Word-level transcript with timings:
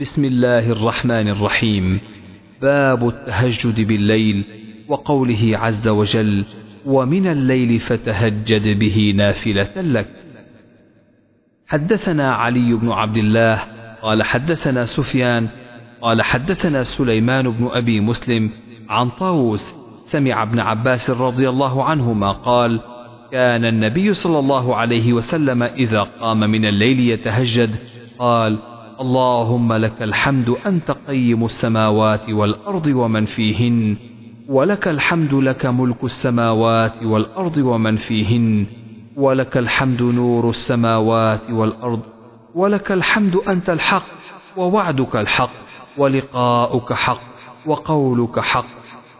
بسم 0.00 0.24
الله 0.24 0.72
الرحمن 0.72 1.28
الرحيم. 1.28 2.00
باب 2.62 3.08
التهجد 3.08 3.80
بالليل 3.80 4.44
وقوله 4.88 5.58
عز 5.58 5.88
وجل 5.88 6.44
ومن 6.86 7.26
الليل 7.26 7.78
فتهجد 7.78 8.78
به 8.78 9.12
نافلة 9.16 9.72
لك. 9.76 10.08
حدثنا 11.66 12.32
علي 12.32 12.74
بن 12.74 12.92
عبد 12.92 13.16
الله 13.16 13.58
قال 14.02 14.22
حدثنا 14.22 14.84
سفيان 14.84 15.48
قال 16.00 16.22
حدثنا 16.22 16.82
سليمان 16.82 17.50
بن 17.50 17.68
أبي 17.72 18.00
مسلم 18.00 18.50
عن 18.88 19.08
طاووس 19.10 19.74
سمع 20.12 20.42
ابن 20.42 20.60
عباس 20.60 21.10
رضي 21.10 21.48
الله 21.48 21.84
عنهما 21.84 22.32
قال 22.32 22.80
كان 23.32 23.64
النبي 23.64 24.14
صلى 24.14 24.38
الله 24.38 24.76
عليه 24.76 25.12
وسلم 25.12 25.62
إذا 25.62 26.00
قام 26.02 26.40
من 26.40 26.66
الليل 26.66 27.00
يتهجد. 27.00 27.76
قال 28.18 28.58
اللهم 29.00 29.72
لك 29.72 30.02
الحمد 30.02 30.48
أنت 30.66 30.90
قيم 31.08 31.44
السماوات 31.44 32.28
والأرض 32.30 32.86
ومن 32.86 33.24
فيهن 33.24 33.96
ولك 34.48 34.88
الحمد 34.88 35.34
لك 35.34 35.66
ملك 35.66 36.04
السماوات 36.04 37.02
والأرض 37.02 37.56
ومن 37.56 37.96
فيهن 37.96 38.66
ولك 39.16 39.56
الحمد 39.56 40.02
نور 40.02 40.50
السماوات 40.50 41.50
والأرض 41.50 42.00
ولك 42.54 42.92
الحمد 42.92 43.36
أنت 43.48 43.70
الحق 43.70 44.06
ووعدك 44.56 45.16
الحق 45.16 45.50
ولقاؤك 45.98 46.92
حق 46.92 47.20
وقولك 47.66 48.40
حق 48.40 48.66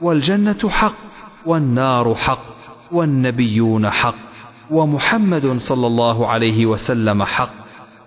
والجنة 0.03 0.69
حق 0.69 0.95
والنار 1.47 2.15
حق 2.15 2.45
والنبيون 2.93 3.91
حق 3.91 4.15
ومحمد 4.70 5.56
صلى 5.56 5.87
الله 5.87 6.27
عليه 6.27 6.67
وسلم 6.67 7.23
حق 7.23 7.51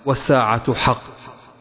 والساعة 0.06 0.74
حق 0.74 1.02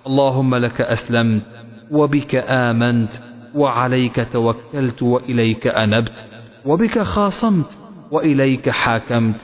اللهم 0.09 0.55
لك 0.55 0.81
أسلمت 0.81 1.43
وبك 1.91 2.35
آمنت 2.49 3.11
وعليك 3.55 4.27
توكلت 4.33 5.03
وإليك 5.03 5.67
أنبت 5.67 6.25
وبك 6.65 6.99
خاصمت 6.99 7.79
وإليك 8.11 8.71
حاكمت. 8.71 9.35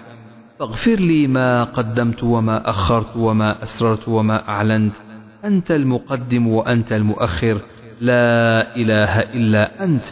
فاغفر 0.58 0.94
لي 0.94 1.26
ما 1.26 1.64
قدمت 1.64 2.24
وما 2.24 2.70
أخرت 2.70 3.16
وما 3.16 3.62
أسررت 3.62 4.08
وما 4.08 4.48
أعلنت. 4.48 4.94
أنت 5.44 5.70
المقدم 5.70 6.48
وأنت 6.48 6.92
المؤخر. 6.92 7.58
لا 8.00 8.76
إله 8.76 9.20
إلا 9.20 9.84
أنت 9.84 10.04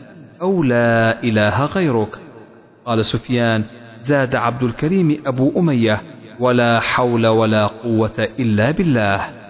أو 0.42 0.62
لا 0.62 1.22
إله 1.22 1.66
غيرك. 1.66 2.18
قال 2.86 3.04
سفيان 3.04 3.64
زاد 4.06 4.34
عبد 4.34 4.62
الكريم 4.62 5.22
أبو 5.26 5.60
أمية 5.60 6.02
ولا 6.40 6.80
حول 6.80 7.26
ولا 7.26 7.66
قوة 7.66 8.28
إلا 8.38 8.70
بالله. 8.70 9.41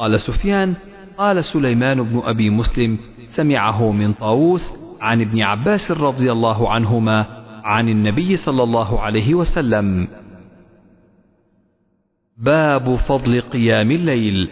قال 0.00 0.20
سفيان 0.20 0.74
قال 1.18 1.44
سليمان 1.44 2.02
بن 2.02 2.22
أبي 2.24 2.50
مسلم 2.50 2.98
سمعه 3.28 3.92
من 3.92 4.12
طاووس 4.12 4.72
عن 5.00 5.20
ابن 5.20 5.42
عباس 5.42 5.90
رضي 5.90 6.32
الله 6.32 6.70
عنهما 6.70 7.26
عن 7.64 7.88
النبي 7.88 8.36
صلى 8.36 8.62
الله 8.62 9.00
عليه 9.00 9.34
وسلم. 9.34 10.08
باب 12.36 12.94
فضل 12.94 13.40
قيام 13.40 13.90
الليل. 13.90 14.50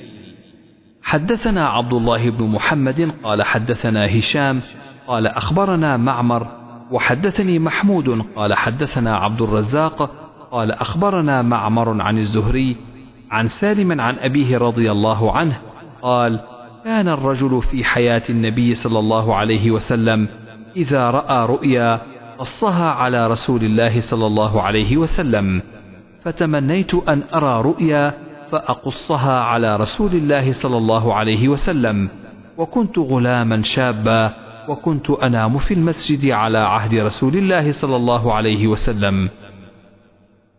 حدثنا 1.02 1.68
عبد 1.68 1.92
الله 1.92 2.30
بن 2.30 2.44
محمد 2.44 3.12
قال 3.22 3.42
حدثنا 3.42 4.18
هشام 4.18 4.60
قال 5.06 5.26
أخبرنا 5.26 5.96
معمر 5.96 6.46
وحدثني 6.90 7.58
محمود 7.58 8.22
قال 8.36 8.54
حدثنا 8.54 9.16
عبد 9.16 9.42
الرزاق 9.42 10.10
قال 10.50 10.72
أخبرنا 10.72 11.42
معمر 11.42 12.02
عن 12.02 12.18
الزهري 12.18 12.76
عن 13.30 13.46
سالم 13.48 14.00
عن 14.00 14.18
أبيه 14.18 14.58
رضي 14.58 14.92
الله 14.92 15.32
عنه 15.32 15.58
قال 16.02 16.40
كان 16.84 17.08
الرجل 17.08 17.62
في 17.62 17.84
حياة 17.84 18.22
النبي 18.30 18.74
صلى 18.74 18.98
الله 18.98 19.34
عليه 19.34 19.70
وسلم 19.70 20.28
إذا 20.76 21.10
رأى 21.10 21.46
رؤيا 21.46 22.00
قصها 22.38 22.90
على 22.90 23.26
رسول 23.26 23.64
الله 23.64 24.00
صلى 24.00 24.26
الله 24.26 24.62
عليه 24.62 24.96
وسلم 24.96 25.62
فتمنيت 26.22 26.94
أن 26.94 27.22
أرى 27.34 27.62
رؤيا 27.62 28.14
فأقصها 28.50 29.40
على 29.40 29.76
رسول 29.76 30.10
الله 30.12 30.52
صلى 30.52 30.76
الله 30.76 31.14
عليه 31.14 31.48
وسلم 31.48 32.08
وكنت 32.58 32.98
غلاما 32.98 33.62
شابا 33.62 34.34
وكنت 34.68 35.10
أنام 35.10 35.58
في 35.58 35.74
المسجد 35.74 36.30
على 36.30 36.58
عهد 36.58 36.94
رسول 36.94 37.36
الله 37.36 37.70
صلى 37.70 37.96
الله 37.96 38.34
عليه 38.34 38.66
وسلم. 38.66 39.28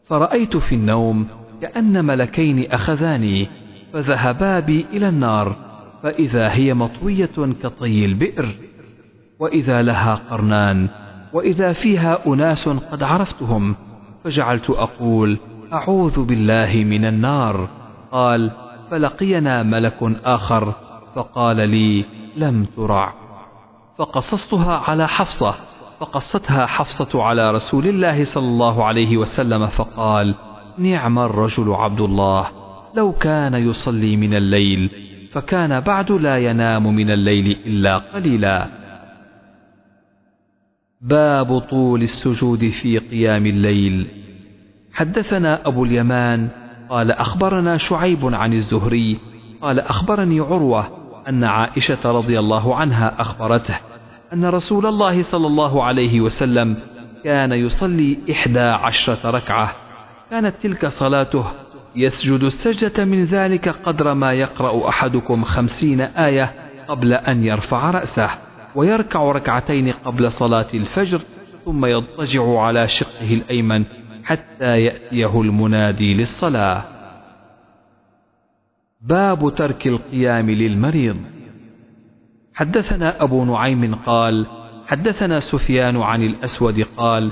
فرأيت 0.06 0.58
في 0.58 0.76
النوم 0.76 1.28
كأن 1.62 2.06
ملكين 2.06 2.72
أخذاني 2.72 3.48
فذهبا 3.94 4.60
بي 4.60 4.86
إلى 4.94 5.10
النار 5.10 5.56
فإذا 6.04 6.54
هي 6.54 6.74
مطوية 6.74 7.54
كطي 7.64 8.06
البئر 8.06 8.56
وإذا 9.40 9.82
لها 9.82 10.16
قرنان 10.30 10.88
وإذا 11.34 11.74
فيها 11.74 12.28
أناس 12.28 12.70
قد 12.70 13.04
عرفتهم 13.04 13.76
فجعلت 14.24 14.70
أقول 14.70 15.38
أعوذ 15.74 16.26
بالله 16.26 16.84
من 16.84 17.06
النار. 17.06 17.70
قال 18.12 18.52
فلقينا 18.92 19.64
ملك 19.64 19.98
آخر 20.24 20.74
فقال 21.16 21.70
لي 21.70 22.06
لم 22.36 22.66
ترع. 22.76 23.14
فقصصتها 23.98 24.78
على 24.78 25.08
حفصة 25.08 25.56
فقصتها 26.00 26.66
حفصة 26.66 27.24
على 27.24 27.52
رسول 27.52 27.88
الله 27.88 28.24
صلى 28.24 28.48
الله 28.48 28.86
عليه 28.86 29.18
وسلم 29.18 29.66
فقال 29.66 30.36
نعم 30.80 31.20
الرجل 31.20 31.74
عبد 31.74 32.02
الله. 32.02 32.48
لو 32.96 33.12
كان 33.12 33.54
يصلي 33.54 34.18
من 34.18 34.34
الليل 34.34 34.90
فكان 35.32 35.80
بعد 35.80 36.12
لا 36.12 36.38
ينام 36.38 36.96
من 36.96 37.12
الليل 37.12 37.58
إلا 37.66 37.98
قليلا. 37.98 38.68
باب 41.02 41.60
طول 41.60 42.02
السجود 42.02 42.68
في 42.68 42.98
قيام 42.98 43.46
الليل. 43.46 44.08
حدثنا 44.94 45.68
أبو 45.68 45.86
اليمان 45.86 46.50
قال 46.90 47.12
أخبرنا 47.12 47.78
شعيب 47.78 48.36
عن 48.36 48.54
الزهري 48.54 49.20
قال 49.62 49.80
أخبرني 49.80 50.40
عروة 50.40 50.88
أن 51.28 51.44
عائشة 51.44 52.12
رضي 52.12 52.40
الله 52.40 52.76
عنها 52.76 53.22
أخبرته 53.22 53.80
أن 54.34 54.46
رسول 54.46 54.86
الله 54.86 55.22
صلى 55.22 55.48
الله 55.48 55.84
عليه 55.84 56.22
وسلم 56.22 56.78
كان 57.24 57.52
يصلي 57.52 58.18
إحدى 58.32 58.60
عشرة 58.60 59.30
ركعة. 59.32 59.89
كانت 60.30 60.56
تلك 60.62 60.86
صلاته. 60.86 61.46
يسجد 61.96 62.44
السجدة 62.44 63.06
من 63.06 63.26
ذلك 63.26 63.70
قدر 63.70 64.14
ما 64.14 64.34
يقرأ 64.34 64.90
أحدكم 64.90 65.44
خمسين 65.44 66.02
آية 66.02 66.54
قبل 66.88 67.14
أن 67.14 67.44
يرفع 67.44 67.92
رأسه 67.92 68.30
ويركع 68.76 69.32
ركعتين 69.32 69.92
قبل 69.92 70.32
صلاة 70.32 70.68
الفجر 70.74 71.22
ثم 71.66 71.86
يضطجع 71.86 72.60
على 72.60 72.88
شقه 72.88 73.34
الأيمن 73.34 73.86
حتى 74.24 74.82
يأتيه 74.82 75.42
المنادي 75.42 76.14
للصلاة. 76.14 76.84
باب 79.02 79.56
ترك 79.56 79.88
القيام 79.88 80.50
للمريض. 80.50 81.18
حدثنا 82.54 83.24
أبو 83.24 83.46
نعيم 83.46 83.96
قال 83.96 84.46
حدثنا 84.88 85.40
سفيان 85.40 85.98
عن 85.98 86.24
الأسود 86.24 86.82
قال 86.98 87.32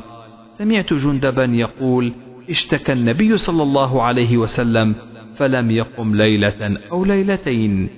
سمعت 0.58 0.94
جندبا 0.94 1.46
يقول 1.46 2.14
اشتكى 2.50 2.94
النبي 2.94 3.38
صلى 3.38 3.64
الله 3.64 4.04
عليه 4.04 4.38
وسلم 4.38 4.96
فلم 5.36 5.72
يقم 5.72 6.16
ليلة 6.16 6.78
أو 6.92 7.06
ليلتين. 7.06 7.90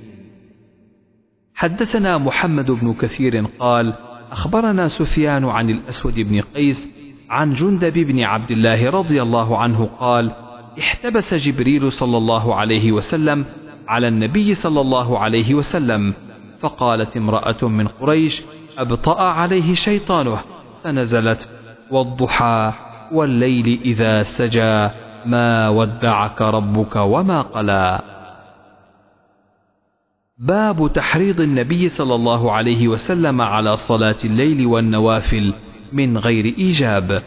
حدثنا 1.55 2.17
محمد 2.17 2.71
بن 2.71 2.93
كثير 2.93 3.45
قال 3.59 3.93
أخبرنا 4.31 4.87
سفيان 4.87 5.45
عن 5.45 5.69
الأسود 5.69 6.19
بن 6.19 6.41
قيس 6.41 6.89
عن 7.29 7.53
جندب 7.53 7.93
بن 7.93 8.23
عبد 8.23 8.51
الله 8.51 8.89
رضي 8.89 9.21
الله 9.21 9.57
عنه 9.57 9.85
قال 9.99 10.31
احتبس 10.79 11.33
جبريل 11.33 11.91
صلى 11.91 12.17
الله 12.17 12.55
عليه 12.55 12.91
وسلم 12.91 13.45
على 13.87 14.07
النبي 14.07 14.53
صلى 14.53 14.81
الله 14.81 15.19
عليه 15.19 15.53
وسلم 15.53 16.13
فقالت 16.59 17.17
امرأة 17.17 17.67
من 17.67 17.87
قريش 17.87 18.43
أبطأ 18.77 19.21
عليه 19.21 19.73
شيطانه 19.73 20.37
فنزلت 20.83 21.49
والضحى. 21.91 22.73
والليل 23.11 23.81
إذا 23.85 24.23
سجى 24.23 24.89
ما 25.25 25.69
ودعك 25.69 26.41
ربك 26.41 26.95
وما 26.95 27.41
قلى. 27.41 28.01
باب 30.37 30.93
تحريض 30.93 31.41
النبي 31.41 31.89
صلى 31.89 32.15
الله 32.15 32.51
عليه 32.51 32.87
وسلم 32.87 33.41
على 33.41 33.77
صلاة 33.77 34.17
الليل 34.25 34.65
والنوافل 34.65 35.53
من 35.93 36.17
غير 36.17 36.45
إيجاب. 36.45 37.23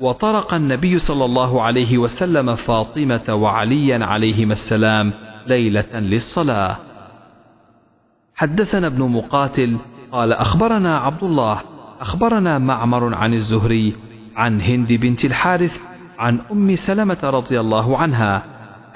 وطرق 0.00 0.54
النبي 0.54 0.98
صلى 0.98 1.24
الله 1.24 1.62
عليه 1.62 1.98
وسلم 1.98 2.54
فاطمة 2.54 3.34
وعليا 3.34 4.04
عليهما 4.04 4.52
السلام 4.52 5.12
ليلة 5.46 5.98
للصلاة. 5.98 6.76
حدثنا 8.34 8.86
ابن 8.86 9.02
مقاتل 9.02 9.76
قال 10.12 10.32
أخبرنا 10.32 10.98
عبد 10.98 11.24
الله 11.24 11.62
أخبرنا 12.00 12.58
معمر 12.58 13.14
عن 13.14 13.34
الزهري 13.34 13.96
عن 14.36 14.60
هند 14.60 14.92
بنت 14.92 15.24
الحارث 15.24 15.80
عن 16.18 16.40
أم 16.52 16.76
سلمة 16.76 17.18
رضي 17.22 17.60
الله 17.60 17.98
عنها 17.98 18.42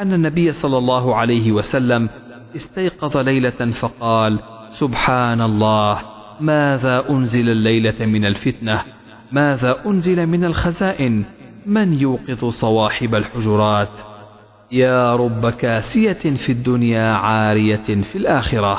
أن 0.01 0.13
النبي 0.13 0.53
صلى 0.53 0.79
الله 0.79 1.17
عليه 1.17 1.53
وسلم 1.53 2.09
استيقظ 2.57 3.17
ليلة 3.17 3.71
فقال 3.71 4.39
سبحان 4.69 5.41
الله 5.41 5.99
ماذا 6.41 7.11
أنزل 7.11 7.49
الليلة 7.49 8.07
من 8.07 8.25
الفتنة؟ 8.25 8.83
ماذا 9.33 9.77
أنزل 9.87 10.27
من 10.27 10.45
الخزائن؟ 10.45 11.25
من 11.67 11.95
يوقظ 11.95 12.45
صواحب 12.45 13.15
الحجرات؟ 13.15 13.99
يا 14.73 15.17
رب 15.17 15.51
كاسية 15.51 16.13
في 16.13 16.53
الدنيا 16.53 17.13
عارية 17.13 17.83
في 17.83 18.19
الآخرة. 18.19 18.79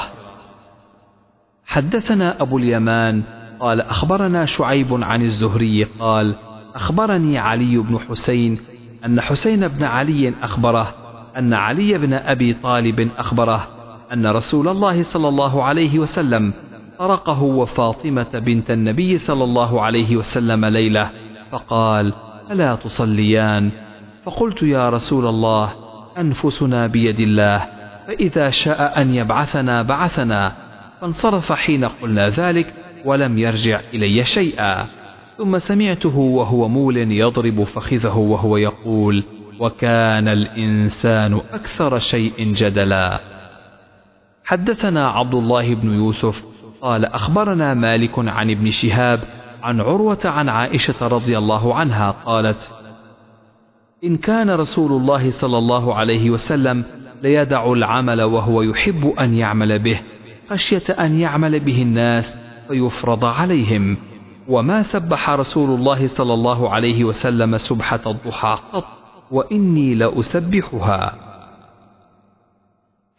حدثنا 1.65 2.41
أبو 2.41 2.57
اليمان 2.57 3.23
قال 3.59 3.81
أخبرنا 3.81 4.45
شعيب 4.45 5.03
عن 5.03 5.21
الزهري 5.21 5.83
قال 5.83 6.35
أخبرني 6.75 7.37
علي 7.37 7.77
بن 7.77 7.99
حسين 7.99 8.57
أن 9.05 9.21
حسين 9.21 9.67
بن 9.67 9.83
علي 9.83 10.33
أخبره 10.41 10.95
أن 11.37 11.53
علي 11.53 11.97
بن 11.97 12.13
أبي 12.13 12.53
طالب 12.53 13.09
أخبره 13.17 13.67
أن 14.13 14.27
رسول 14.27 14.67
الله 14.67 15.03
صلى 15.03 15.27
الله 15.27 15.63
عليه 15.63 15.99
وسلم 15.99 16.53
طرقه 16.99 17.43
وفاطمة 17.43 18.29
بنت 18.33 18.71
النبي 18.71 19.17
صلى 19.17 19.43
الله 19.43 19.81
عليه 19.81 20.17
وسلم 20.17 20.65
ليلة 20.65 21.11
فقال 21.51 22.13
ألا 22.51 22.75
تصليان؟ 22.75 23.71
فقلت 24.23 24.63
يا 24.63 24.89
رسول 24.89 25.25
الله 25.27 25.73
أنفسنا 26.17 26.87
بيد 26.87 27.19
الله 27.19 27.67
فإذا 28.07 28.49
شاء 28.49 29.01
أن 29.01 29.13
يبعثنا 29.13 29.81
بعثنا. 29.81 30.55
فانصرف 31.01 31.53
حين 31.53 31.85
قلنا 31.85 32.29
ذلك 32.29 32.73
ولم 33.05 33.37
يرجع 33.37 33.79
إلي 33.93 34.23
شيئا. 34.23 34.85
ثم 35.39 35.57
سمعته 35.57 36.17
وهو 36.17 36.67
مول 36.67 36.97
يضرب 36.97 37.63
فخذه 37.63 38.17
وهو 38.17 38.57
يقول 38.57 39.23
وكان 39.59 40.27
الإنسان 40.27 41.41
أكثر 41.53 41.99
شيء 41.99 42.53
جدلا. 42.53 43.19
حدثنا 44.45 45.09
عبد 45.09 45.35
الله 45.35 45.75
بن 45.75 45.91
يوسف 45.91 46.45
قال 46.81 47.05
أخبرنا 47.05 47.73
مالك 47.73 48.19
عن 48.19 48.51
ابن 48.51 48.69
شهاب 48.69 49.19
عن 49.63 49.81
عروة 49.81 50.19
عن 50.25 50.49
عائشة 50.49 51.07
رضي 51.07 51.37
الله 51.37 51.75
عنها 51.75 52.11
قالت 52.11 52.71
إن 54.03 54.17
كان 54.17 54.49
رسول 54.49 54.91
الله 54.91 55.31
صلى 55.31 55.57
الله 55.57 55.95
عليه 55.95 56.29
وسلم 56.29 56.83
ليدع 57.23 57.71
العمل 57.71 58.21
وهو 58.21 58.61
يحب 58.61 59.13
أن 59.19 59.33
يعمل 59.33 59.79
به 59.79 59.99
خشية 60.49 60.93
أن 60.99 61.19
يعمل 61.19 61.59
به 61.59 61.81
الناس 61.81 62.37
فيفرض 62.67 63.25
عليهم. 63.25 64.08
وما 64.49 64.83
سبح 64.83 65.29
رسول 65.29 65.79
الله 65.79 66.07
صلى 66.07 66.33
الله 66.33 66.69
عليه 66.69 67.03
وسلم 67.03 67.57
سبحة 67.57 67.99
الضحى 68.07 68.57
قط 68.73 68.85
وإني 69.31 69.95
لأسبحها. 69.95 71.15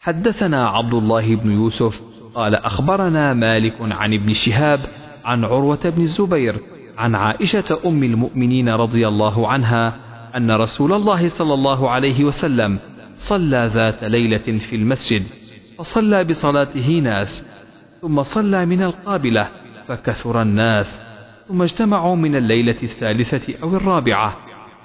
حدثنا 0.00 0.69
عبد 0.69 0.94
الله 0.94 1.37
بن 1.37 1.50
يوسف 1.50 2.03
قال 2.35 2.55
أخبرنا 2.55 3.35
مالك 3.35 3.77
عن 3.81 4.15
ابن 4.15 4.32
شهاب 4.32 4.81
عن 5.25 5.44
عروة 5.44 5.81
بن 5.85 6.03
الزبير 6.03 6.61
عن 6.99 7.15
عائشة 7.15 7.79
أم 7.87 8.03
المؤمنين 8.05 8.69
رضي 8.69 9.09
الله 9.09 9.49
عنها 9.49 9.97
أن 10.37 10.50
رسول 10.50 10.93
الله 10.93 11.29
صلى 11.29 11.55
الله 11.55 11.91
عليه 11.91 12.25
وسلم 12.25 12.79
صلى 13.15 13.71
ذات 13.75 14.05
ليلة 14.05 14.59
في 14.59 14.77
المسجد 14.77 15.23
فصلى 15.79 16.25
بصلاته 16.25 17.00
ناس 17.03 17.47
ثم 18.03 18.23
صلى 18.23 18.67
من 18.67 18.82
القابلة 18.82 19.49
فكثر 19.88 20.43
الناس. 20.43 21.09
ثم 21.50 21.62
اجتمعوا 21.62 22.17
من 22.17 22.37
الليلة 22.37 22.76
الثالثة 22.82 23.62
أو 23.62 23.76
الرابعة 23.76 24.37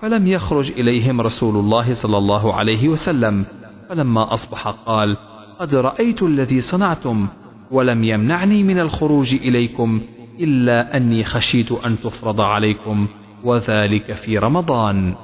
فلم 0.01 0.27
يخرج 0.27 0.71
إليهم 0.71 1.21
رسول 1.21 1.55
الله 1.55 1.93
صلى 1.93 2.17
الله 2.17 2.53
عليه 2.53 2.89
وسلم 2.89 3.45
فلما 3.89 4.33
أصبح 4.33 4.67
قال 4.67 5.17
قد 5.59 5.75
رأيت 5.75 6.23
الذي 6.23 6.61
صنعتم 6.61 7.27
ولم 7.71 8.03
يمنعني 8.03 8.63
من 8.63 8.79
الخروج 8.79 9.35
إليكم 9.35 10.01
إلا 10.39 10.97
أني 10.97 11.23
خشيت 11.23 11.71
أن 11.71 11.99
تفرض 11.99 12.41
عليكم 12.41 13.07
وذلك 13.43 14.13
في 14.13 14.37
رمضان. 14.37 15.15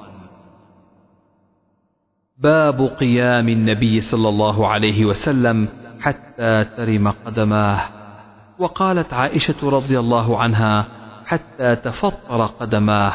باب 2.38 2.82
قيام 2.82 3.50
النبي 3.50 4.02
صلى 4.02 4.30
الله 4.30 4.68
عليه 4.68 5.06
وسلم 5.06 5.68
حتى 6.00 6.66
ترم 6.78 7.08
قدماه. 7.26 7.80
وقالت 8.60 9.14
عائشة 9.14 9.70
رضي 9.70 10.00
الله 10.00 10.38
عنها 10.38 11.01
حتى 11.32 11.76
تفطر 11.76 12.46
قدماه 12.46 13.14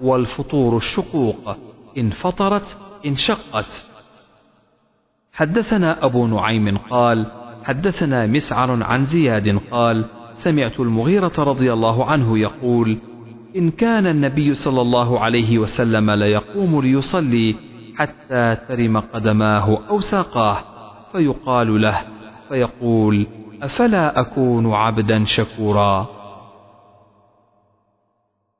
والفطور 0.00 0.76
الشقوق 0.76 1.56
إن 1.98 2.10
فطرت 2.10 2.78
انشقت 3.06 3.84
حدثنا 5.32 6.04
أبو 6.04 6.26
نعيم 6.26 6.78
قال 6.78 7.26
حدثنا 7.64 8.26
مسعر 8.26 8.82
عن 8.82 9.04
زياد 9.04 9.58
قال 9.70 10.04
سمعت 10.38 10.80
المغيرة 10.80 11.32
رضي 11.38 11.72
الله 11.72 12.04
عنه 12.04 12.38
يقول 12.38 12.98
إن 13.56 13.70
كان 13.70 14.06
النبي 14.06 14.54
صلى 14.54 14.80
الله 14.80 15.20
عليه 15.20 15.58
وسلم 15.58 16.10
ليقوم 16.10 16.80
ليصلي 16.80 17.56
حتى 17.96 18.56
ترم 18.68 18.98
قدماه 18.98 19.78
أو 19.90 20.00
ساقاه 20.00 20.58
فيقال 21.12 21.82
له 21.82 21.96
فيقول 22.48 23.26
أفلا 23.62 24.20
أكون 24.20 24.72
عبدا 24.72 25.24
شكورا؟ 25.24 26.15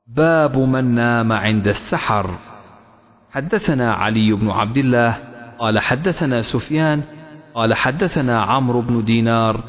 باب 0.09 0.59
من 0.59 0.95
نام 0.95 1.33
عند 1.33 1.67
السحر. 1.69 2.31
حدثنا 3.31 3.93
علي 3.93 4.33
بن 4.33 4.51
عبد 4.51 4.77
الله 4.77 5.19
قال 5.59 5.79
حدثنا 5.79 6.43
سفيان 6.43 7.03
قال 7.55 7.75
حدثنا 7.75 8.43
عمرو 8.43 8.81
بن 8.81 9.05
دينار 9.05 9.61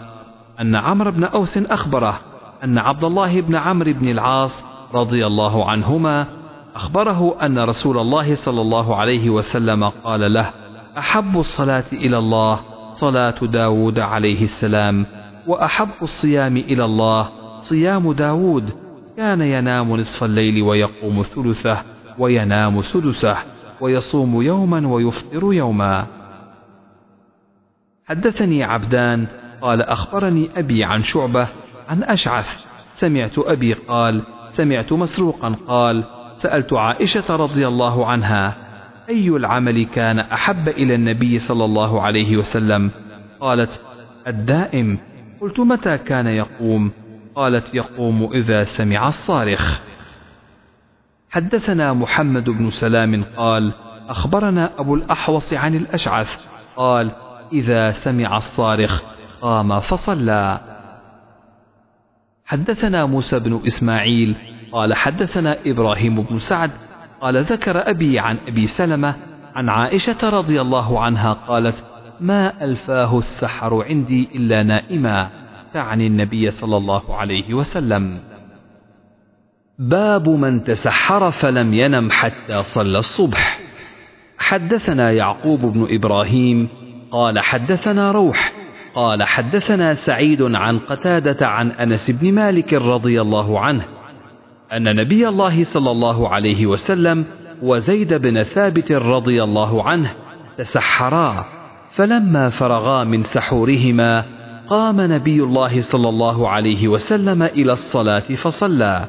أن 0.62 0.76
عمرو 0.76 1.12
بن 1.12 1.24
أوس 1.24 1.58
أخبره 1.58 2.20
أن 2.64 2.78
عبد 2.78 3.04
الله 3.04 3.42
بن 3.42 3.56
عمرو 3.56 3.94
بن 3.94 4.08
العاص 4.10 4.66
رضي 4.94 5.28
الله 5.28 5.70
عنهما 5.70 6.28
أخبره 6.76 7.46
أن 7.46 7.60
رسول 7.60 7.98
الله 7.98 8.36
صلى 8.36 8.62
الله 8.62 8.96
عليه 8.96 9.30
وسلم 9.30 9.84
قال 9.84 10.34
له 10.34 10.54
أحب 10.98 11.38
الصلاة 11.38 11.86
إلى 11.94 12.18
الله 12.18 12.60
صلاة 12.92 13.40
داود 13.42 14.00
عليه 14.00 14.44
السلام 14.44 15.06
وأحب 15.48 15.90
الصيام 16.02 16.58
إلى 16.58 16.86
الله 16.86 17.30
صيام 17.62 18.12
داود 18.12 18.87
كان 19.18 19.42
ينام 19.42 19.96
نصف 19.96 20.24
الليل 20.24 20.62
ويقوم 20.62 21.22
ثلثه 21.22 21.84
وينام 22.18 22.82
سدسه 22.82 23.38
ويصوم 23.82 24.42
يوما 24.42 24.88
ويفطر 24.88 25.54
يوما. 25.54 26.08
حدثني 28.06 28.64
عبدان 28.64 29.28
قال 29.62 29.82
أخبرني 29.82 30.50
أبي 30.58 30.84
عن 30.84 31.04
شعبة 31.04 31.48
عن 31.90 32.04
أشعث. 32.04 32.66
سمعت 32.94 33.40
أبي 33.40 33.74
قال 33.74 34.24
سمعت 34.52 34.94
مسروقا 34.94 35.56
قال 35.68 36.04
سألت 36.36 36.74
عائشة 36.74 37.36
رضي 37.36 37.68
الله 37.68 38.06
عنها 38.06 38.58
أي 39.10 39.30
العمل 39.30 39.86
كان 39.86 40.20
أحب 40.20 40.70
إلى 40.70 40.96
النبي 40.96 41.40
صلى 41.40 41.66
الله 41.66 42.02
عليه 42.02 42.38
وسلم؟ 42.38 42.92
قالت 43.40 43.86
الدائم. 44.28 45.00
قلت 45.42 45.60
متى 45.60 45.98
كان 45.98 46.28
يقوم؟ 46.28 46.92
قالت 47.38 47.74
يقوم 47.74 48.30
إذا 48.34 48.64
سمع 48.64 49.08
الصارخ. 49.08 49.80
حدثنا 51.30 51.94
محمد 51.94 52.50
بن 52.50 52.70
سلام 52.70 53.24
قال 53.38 53.74
أخبرنا 54.10 54.72
أبو 54.78 54.96
الأحوص 54.96 55.54
عن 55.54 55.76
الأشعث. 55.76 56.46
قال 56.76 57.12
إذا 57.54 57.92
سمع 57.92 58.38
الصارخ 58.38 59.02
قام 59.42 59.80
فصلى. 59.80 60.60
حدثنا 62.46 63.06
موسى 63.06 63.40
بن 63.40 63.62
إسماعيل 63.68 64.36
قال 64.72 64.94
حدثنا 64.94 65.58
إبراهيم 65.66 66.22
بن 66.22 66.38
سعد 66.38 66.72
قال 67.22 67.44
ذكر 67.44 67.90
أبي 67.90 68.20
عن 68.20 68.38
أبي 68.48 68.68
سلمة 68.68 69.16
عن 69.56 69.70
عائشة 69.70 70.30
رضي 70.30 70.62
الله 70.62 71.02
عنها 71.02 71.34
قالت 71.34 71.86
ما 72.22 72.64
ألفاه 72.64 73.18
السحر 73.18 73.84
عندي 73.84 74.30
إلا 74.36 74.64
نائما. 74.64 75.47
تعني 75.74 76.08
النبي 76.08 76.52
صلى 76.52 76.78
الله 76.78 77.16
عليه 77.16 77.54
وسلم. 77.54 78.20
باب 79.80 80.30
من 80.30 80.64
تسحر 80.64 81.32
فلم 81.32 81.74
ينم 81.74 82.10
حتى 82.12 82.64
صلى 82.64 83.00
الصبح. 83.00 83.60
حدثنا 84.38 85.12
يعقوب 85.12 85.62
بن 85.62 85.88
إبراهيم 85.90 86.70
قال 87.12 87.40
حدثنا 87.40 88.12
روح 88.12 88.54
قال 88.96 89.24
حدثنا 89.24 89.94
سعيد 89.94 90.42
عن 90.42 90.80
قتادة 90.80 91.48
عن 91.48 91.72
أنس 91.72 92.12
بن 92.12 92.34
مالك 92.34 92.74
رضي 92.74 93.22
الله 93.22 93.60
عنه 93.60 93.86
أن 94.74 94.96
نبي 94.96 95.28
الله 95.28 95.64
صلى 95.64 95.92
الله 95.92 96.30
عليه 96.30 96.66
وسلم 96.66 97.26
وزيد 97.62 98.14
بن 98.14 98.44
ثابت 98.44 98.92
رضي 98.92 99.44
الله 99.44 99.84
عنه 99.84 100.14
تسحرا 100.58 101.46
فلما 101.90 102.50
فرغا 102.50 103.04
من 103.04 103.24
سحورهما 103.24 104.26
قام 104.70 105.02
نبي 105.02 105.44
الله 105.44 105.82
صلى 105.82 106.10
الله 106.10 106.50
عليه 106.50 106.88
وسلم 106.88 107.44
إلى 107.44 107.72
الصلاة 107.72 108.20
فصلى. 108.20 109.06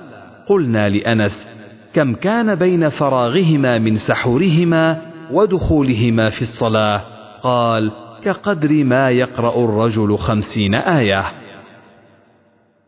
قلنا 0.48 0.88
لأنس 0.88 1.48
كم 1.94 2.14
كان 2.14 2.54
بين 2.54 2.88
فراغهما 2.88 3.78
من 3.78 3.96
سحورهما 3.96 5.02
ودخولهما 5.32 6.28
في 6.28 6.42
الصلاة؟ 6.42 7.02
قال 7.42 7.92
كقدر 8.24 8.84
ما 8.84 9.10
يقرأ 9.10 9.64
الرجل 9.64 10.16
خمسين 10.16 10.74
آية. 10.74 11.24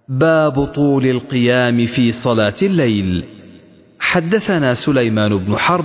باب 0.08 0.64
طول 0.64 1.06
القيام 1.06 1.86
في 1.86 2.12
صلاة 2.12 2.54
الليل. 2.62 3.24
حدثنا 4.00 4.74
سليمان 4.74 5.36
بن 5.36 5.56
حرب 5.56 5.84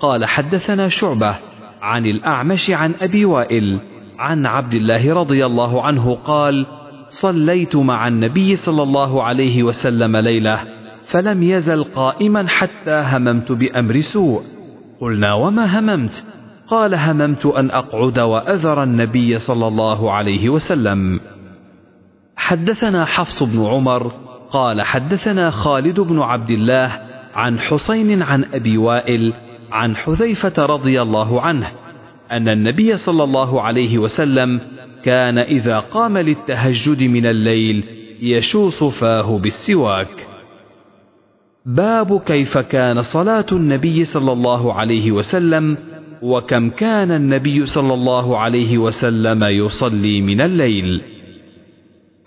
قال 0.00 0.24
حدثنا 0.24 0.88
شعبة 0.88 1.36
عن 1.82 2.06
الأعمش 2.06 2.70
عن 2.70 2.94
أبي 3.00 3.24
وائل 3.24 3.80
عن 4.18 4.46
عبد 4.46 4.74
الله 4.74 5.14
رضي 5.14 5.46
الله 5.46 5.82
عنه 5.82 6.14
قال 6.14 6.66
صليت 7.08 7.76
مع 7.76 8.08
النبي 8.08 8.56
صلى 8.56 8.82
الله 8.82 9.22
عليه 9.22 9.62
وسلم 9.62 10.16
ليلة 10.16 10.58
فلم 11.06 11.42
يزل 11.42 11.84
قائما 11.84 12.48
حتى 12.48 13.04
هممت 13.06 13.52
بأمر 13.52 14.00
سوء. 14.00 14.42
قلنا 15.00 15.34
وما 15.34 15.78
هممت؟ 15.78 16.24
قال 16.68 16.94
هممت 16.94 17.46
أن 17.46 17.70
أقعد 17.70 18.18
وأذر 18.18 18.82
النبي 18.82 19.38
صلى 19.38 19.66
الله 19.68 20.12
عليه 20.12 20.48
وسلم. 20.48 21.20
حدثنا 22.36 23.04
حفص 23.04 23.42
بن 23.42 23.66
عمر 23.66 24.12
قال 24.50 24.82
حدثنا 24.82 25.50
خالد 25.50 26.00
بن 26.00 26.18
عبد 26.18 26.50
الله 26.50 26.90
عن 27.34 27.58
حسين 27.58 28.22
عن 28.22 28.44
أبي 28.44 28.78
وائل 28.78 29.32
عن 29.72 29.96
حذيفة 29.96 30.66
رضي 30.66 31.02
الله 31.02 31.40
عنه 31.42 31.66
أن 32.32 32.48
النبي 32.48 32.96
صلى 32.96 33.24
الله 33.24 33.62
عليه 33.62 33.98
وسلم 33.98 34.60
كان 35.02 35.38
إذا 35.38 35.78
قام 35.78 36.18
للتهجد 36.18 37.02
من 37.02 37.26
الليل 37.26 37.84
يشوص 38.22 38.84
فاه 38.84 39.38
بالسواك. 39.38 40.26
باب 41.66 42.20
كيف 42.20 42.58
كان 42.58 43.02
صلاة 43.02 43.46
النبي 43.52 44.04
صلى 44.04 44.32
الله 44.32 44.74
عليه 44.74 45.12
وسلم 45.12 45.76
وكم 46.22 46.70
كان 46.70 47.10
النبي 47.10 47.66
صلى 47.66 47.94
الله 47.94 48.38
عليه 48.38 48.78
وسلم 48.78 49.44
يصلي 49.44 50.20
من 50.20 50.40
الليل. 50.40 51.02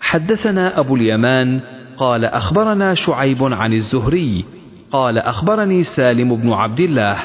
حدثنا 0.00 0.80
أبو 0.80 0.96
اليمان 0.96 1.60
قال 1.96 2.24
أخبرنا 2.24 2.94
شعيب 2.94 3.44
عن 3.44 3.72
الزهري 3.72 4.44
قال 4.92 5.18
أخبرني 5.18 5.82
سالم 5.82 6.36
بن 6.36 6.52
عبد 6.52 6.80
الله 6.80 7.16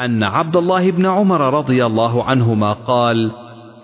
أن 0.00 0.22
عبد 0.22 0.56
الله 0.56 0.90
بن 0.90 1.06
عمر 1.06 1.54
رضي 1.54 1.86
الله 1.86 2.24
عنهما 2.24 2.72
قال 2.72 3.30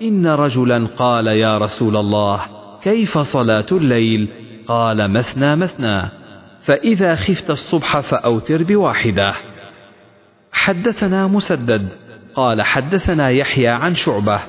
إن 0.02 0.26
رجلا 0.26 0.86
قال 0.96 1.26
يا 1.26 1.58
رسول 1.58 1.96
الله 1.96 2.40
كيف 2.82 3.18
صلاة 3.18 3.66
الليل؟ 3.72 4.28
قال 4.68 5.12
مثنى 5.12 5.56
مثنى. 5.56 6.02
فإذا 6.60 7.14
خفت 7.14 7.50
الصبح 7.50 8.00
فأوتر 8.00 8.62
بواحدة. 8.62 9.32
حدثنا 10.52 11.26
مسدد. 11.26 11.88
قال 12.34 12.62
حدثنا 12.62 13.30
يحيى 13.30 13.68
عن 13.68 13.94
شعبة. 13.94 14.40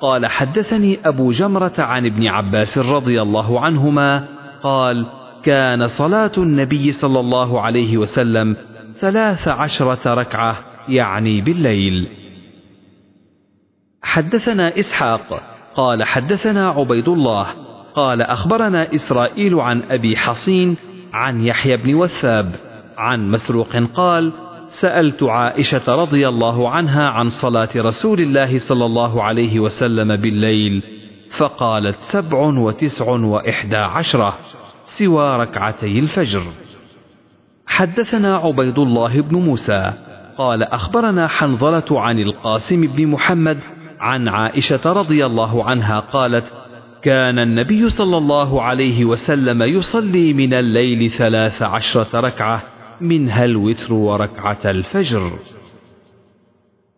قال 0.00 0.26
حدثني 0.26 0.98
أبو 1.04 1.30
جمرة 1.30 1.74
عن 1.78 2.06
ابن 2.06 2.26
عباس 2.26 2.78
رضي 2.78 3.22
الله 3.22 3.60
عنهما. 3.60 4.24
قال 4.62 5.06
كان 5.42 5.86
صلاة 5.86 6.32
النبي 6.38 6.92
صلى 6.92 7.20
الله 7.20 7.60
عليه 7.60 7.96
وسلم 7.96 8.56
ثلاث 9.00 9.48
عشرة 9.48 10.14
ركعة. 10.14 10.56
يعني 10.88 11.40
بالليل. 11.40 12.08
حدثنا 14.02 14.78
إسحاق 14.78 15.42
قال 15.74 16.04
حدثنا 16.04 16.68
عبيد 16.70 17.08
الله 17.08 17.46
قال 17.94 18.22
أخبرنا 18.22 18.94
إسرائيل 18.94 19.54
عن 19.54 19.82
أبي 19.82 20.16
حصين 20.16 20.76
عن 21.12 21.44
يحيى 21.44 21.76
بن 21.76 21.94
وثاب 21.94 22.56
عن 22.98 23.30
مسروق 23.30 23.76
قال 23.76 24.32
سألت 24.66 25.22
عائشة 25.22 25.94
رضي 25.94 26.28
الله 26.28 26.70
عنها 26.70 27.08
عن 27.08 27.28
صلاة 27.28 27.68
رسول 27.76 28.20
الله 28.20 28.58
صلى 28.58 28.84
الله 28.86 29.22
عليه 29.22 29.60
وسلم 29.60 30.16
بالليل 30.16 30.82
فقالت 31.30 31.96
سبع 31.96 32.38
وتسع 32.38 33.10
وإحدى 33.10 33.76
عشرة 33.76 34.38
سوى 34.84 35.36
ركعتي 35.36 35.98
الفجر. 35.98 36.42
حدثنا 37.66 38.36
عبيد 38.36 38.78
الله 38.78 39.20
بن 39.20 39.36
موسى 39.36 39.92
قال 40.38 40.62
أخبرنا 40.62 41.26
حنظلة 41.26 42.00
عن 42.00 42.18
القاسم 42.20 42.86
بن 42.86 43.06
محمد 43.06 43.58
عن 44.00 44.28
عائشة 44.28 44.92
رضي 44.92 45.26
الله 45.26 45.64
عنها 45.64 46.00
قالت 46.00 46.54
كان 47.02 47.38
النبي 47.38 47.88
صلى 47.88 48.16
الله 48.16 48.62
عليه 48.62 49.04
وسلم 49.04 49.62
يصلي 49.62 50.32
من 50.32 50.54
الليل 50.54 51.10
ثلاث 51.10 51.62
عشرة 51.62 52.20
ركعة 52.20 52.62
منها 53.00 53.44
الوتر 53.44 53.94
وركعة 53.94 54.58
الفجر. 54.64 55.32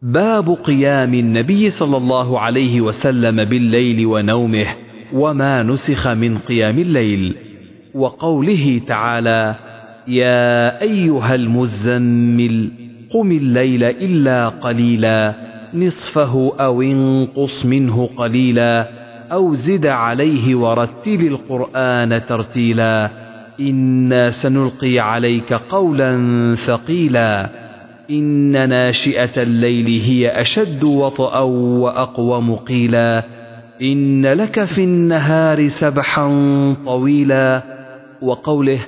باب 0.03 0.51
قيام 0.51 1.15
النبي 1.15 1.71
صلى 1.71 1.97
الله 1.97 2.41
عليه 2.41 2.81
وسلم 2.81 3.45
بالليل 3.45 4.07
ونومه 4.07 4.67
وما 5.13 5.63
نسخ 5.63 6.09
من 6.09 6.39
قيام 6.39 6.79
الليل 6.79 7.37
وقوله 7.95 8.81
تعالى 8.87 9.55
يا 10.09 10.83
أيها 10.83 11.35
المزمل 11.35 12.88
قم 13.11 13.33
الليل 13.33 13.85
إلا 13.85 14.49
قليلا 14.49 15.35
نصفه 15.75 16.53
أو 16.61 16.83
انقص 16.83 17.67
منه 17.67 18.11
قليلا 18.17 18.89
أو 19.33 19.55
زد 19.55 19.87
عليه 19.87 20.55
ورتل 20.55 21.27
القرآن 21.27 22.21
ترتيلا. 22.29 23.11
إنا 23.61 24.31
سنلقي 24.31 24.99
عليك 24.99 25.53
قولا 25.53 26.55
ثقيلا. 26.55 27.51
إن 28.11 28.69
ناشئة 28.69 29.43
الليل 29.43 30.01
هي 30.01 30.41
أشد 30.41 30.85
وطئا 30.85 31.41
واقوم 31.81 32.57
قيلا 32.57 33.25
إن 33.83 34.27
لك 34.27 34.65
في 34.65 34.85
النهار 34.85 35.69
سبحا 35.69 36.29
طويلا. 36.87 37.63
وقوله 38.23 38.81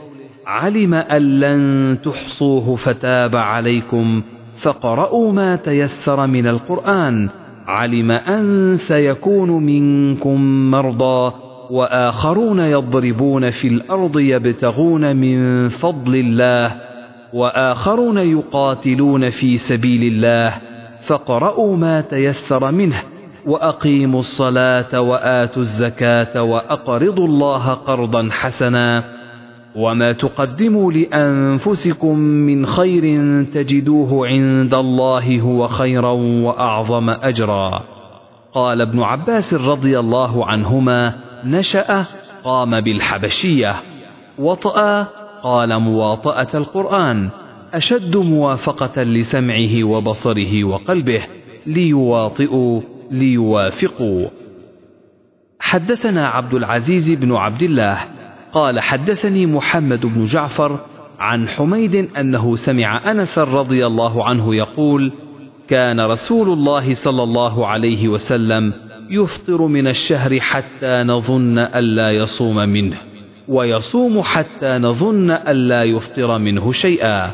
علم 0.50 0.94
أن 0.94 1.40
لن 1.40 1.98
تحصوه 2.02 2.76
فتاب 2.76 3.36
عليكم 3.36 4.22
فاقرؤوا 4.62 5.32
ما 5.32 5.56
تيسر 5.56 6.26
من 6.26 6.46
القرآن 6.46 7.28
علم 7.66 8.10
أن 8.10 8.76
سيكون 8.76 9.50
منكم 9.50 10.70
مرضى 10.70 11.34
وآخرون 11.70 12.60
يضربون 12.60 13.50
في 13.50 13.68
الأرض 13.68 14.18
يبتغون 14.18 15.16
من 15.16 15.68
فضل 15.68 16.16
الله 16.16 16.76
وآخرون 17.32 18.18
يقاتلون 18.18 19.30
في 19.30 19.58
سبيل 19.58 20.12
الله 20.12 20.54
فاقرؤوا 21.00 21.76
ما 21.76 22.00
تيسر 22.00 22.72
منه 22.72 23.02
وأقيموا 23.46 24.20
الصلاة 24.20 25.00
وآتوا 25.00 25.62
الزكاة 25.62 26.42
وأقرضوا 26.42 27.26
الله 27.26 27.74
قرضا 27.74 28.28
حسنا 28.30 29.19
وما 29.76 30.12
تقدموا 30.12 30.92
لانفسكم 30.92 32.18
من 32.18 32.66
خير 32.66 33.02
تجدوه 33.44 34.28
عند 34.28 34.74
الله 34.74 35.40
هو 35.40 35.68
خيرا 35.68 36.10
واعظم 36.44 37.10
اجرا. 37.10 37.82
قال 38.52 38.80
ابن 38.80 39.02
عباس 39.02 39.54
رضي 39.54 39.98
الله 39.98 40.46
عنهما 40.46 41.14
نشا 41.44 42.06
قام 42.44 42.80
بالحبشيه 42.80 43.74
وطأ 44.38 45.06
قال 45.42 45.78
مواطأة 45.78 46.48
القرآن 46.54 47.28
أشد 47.74 48.16
موافقة 48.16 49.02
لسمعه 49.02 49.84
وبصره 49.84 50.64
وقلبه 50.64 51.22
ليواطئوا 51.66 52.80
ليوافقوا. 53.10 54.28
حدثنا 55.60 56.28
عبد 56.28 56.54
العزيز 56.54 57.10
بن 57.10 57.32
عبد 57.32 57.62
الله 57.62 57.98
قال 58.52 58.80
حدثني 58.80 59.46
محمد 59.46 60.06
بن 60.06 60.24
جعفر 60.24 60.78
عن 61.18 61.48
حميد 61.48 62.08
أنه 62.16 62.56
سمع 62.56 63.10
أنس 63.10 63.38
رضي 63.38 63.86
الله 63.86 64.24
عنه 64.24 64.54
يقول 64.54 65.12
كان 65.68 66.00
رسول 66.00 66.48
الله 66.52 66.94
صلى 66.94 67.22
الله 67.22 67.66
عليه 67.66 68.08
وسلم 68.08 68.72
يفطر 69.10 69.66
من 69.66 69.86
الشهر 69.86 70.40
حتى 70.40 71.02
نظن 71.06 71.58
الا 71.58 72.10
يصوم 72.10 72.56
منه 72.56 72.96
ويصوم 73.48 74.22
حتى 74.22 74.78
نظن 74.78 75.30
الا 75.30 75.84
يفطر 75.84 76.38
منه 76.38 76.72
شيئا. 76.72 77.30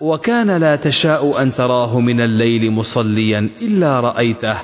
وكان 0.00 0.56
لا 0.56 0.76
تشاء 0.76 1.42
أن 1.42 1.52
تراه 1.52 2.00
من 2.00 2.20
الليل 2.20 2.70
مصليا 2.70 3.48
إلا 3.62 4.00
رأيته 4.00 4.56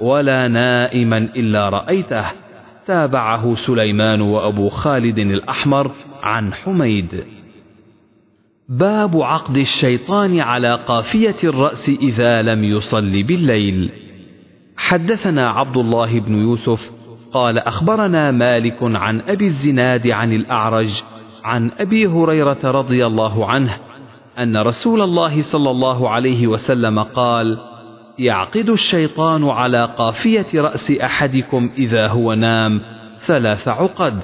ولا 0.00 0.48
نائما 0.48 1.18
إلا 1.18 1.68
رأيته. 1.68 2.24
تابعه 2.86 3.54
سليمان 3.54 4.20
وأبو 4.20 4.68
خالد 4.68 5.18
الأحمر 5.18 5.90
عن 6.22 6.54
حميد. 6.54 7.24
باب 8.68 9.22
عقد 9.22 9.56
الشيطان 9.56 10.40
على 10.40 10.74
قافية 10.88 11.36
الرأس 11.44 11.88
إذا 11.88 12.42
لم 12.42 12.64
يصل 12.64 13.22
بالليل. 13.22 13.90
حدثنا 14.76 15.50
عبد 15.50 15.76
الله 15.76 16.20
بن 16.20 16.34
يوسف 16.34 16.92
قال 17.32 17.58
أخبرنا 17.58 18.30
مالك 18.30 18.78
عن 18.82 19.20
أبي 19.20 19.44
الزناد 19.44 20.08
عن 20.08 20.32
الأعرج 20.32 21.02
عن 21.44 21.70
أبي 21.78 22.06
هريرة 22.06 22.58
رضي 22.64 23.06
الله 23.06 23.46
عنه 23.46 23.76
أن 24.38 24.56
رسول 24.56 25.02
الله 25.02 25.42
صلى 25.42 25.70
الله 25.70 26.10
عليه 26.10 26.46
وسلم 26.46 26.98
قال: 26.98 27.58
يعقد 28.18 28.70
الشيطان 28.70 29.48
على 29.48 29.94
قافية 29.98 30.46
رأس 30.54 30.90
أحدكم 30.90 31.70
إذا 31.78 32.08
هو 32.08 32.34
نام. 32.34 32.80
ثلاث 33.18 33.68
عقد. 33.68 34.20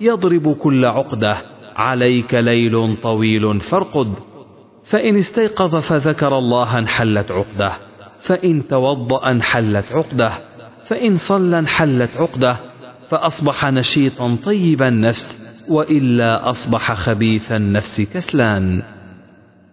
يضرب 0.00 0.56
كل 0.56 0.84
عقدة. 0.84 1.36
عليك 1.76 2.34
ليل 2.34 2.96
طويل 3.02 3.60
فارقد. 3.60 4.14
فإن 4.84 5.16
استيقظ 5.16 5.76
فذكر 5.76 6.38
الله 6.38 6.78
انحلت 6.78 7.30
عقدة. 7.30 7.72
فإن 8.18 8.68
توضأ 8.68 9.30
انحلت 9.30 9.92
عقدة. 9.92 10.30
فإن 10.86 11.16
صلى 11.16 11.58
انحلت 11.58 12.10
عقدة. 12.16 12.56
فأصبح 13.08 13.64
نشيطا 13.64 14.36
طيب 14.44 14.82
النفس. 14.82 15.46
وإلا 15.68 16.50
أصبح 16.50 16.92
خبيث 16.92 17.52
النفس 17.52 18.00
كسلان. 18.00 18.82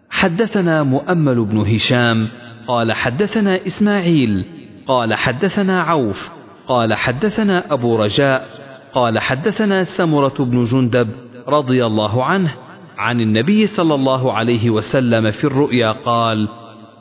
حدثنا 0.10 0.84
مؤمل 0.84 1.46
بن 1.46 1.58
هشام. 1.58 2.28
قال 2.68 2.94
حدثنا 2.94 3.66
إسماعيل 3.66 4.46
قال 4.88 5.14
حدثنا 5.14 5.82
عوف 5.82 6.32
قال 6.68 6.94
حدثنا 6.94 7.74
أبو 7.74 7.96
رجاء 7.96 8.48
قال 8.94 9.20
حدثنا 9.20 9.84
سمرة 9.84 10.36
بن 10.40 10.64
جندب 10.64 11.10
رضي 11.48 11.86
الله 11.86 12.24
عنه 12.24 12.54
عن 12.98 13.22
النبي 13.22 13.66
صلى 13.66 13.96
الله 13.96 14.34
عليه 14.34 14.70
وسلم 14.70 15.32
في 15.32 15.44
الرؤيا 15.44 15.92
قال 15.92 16.50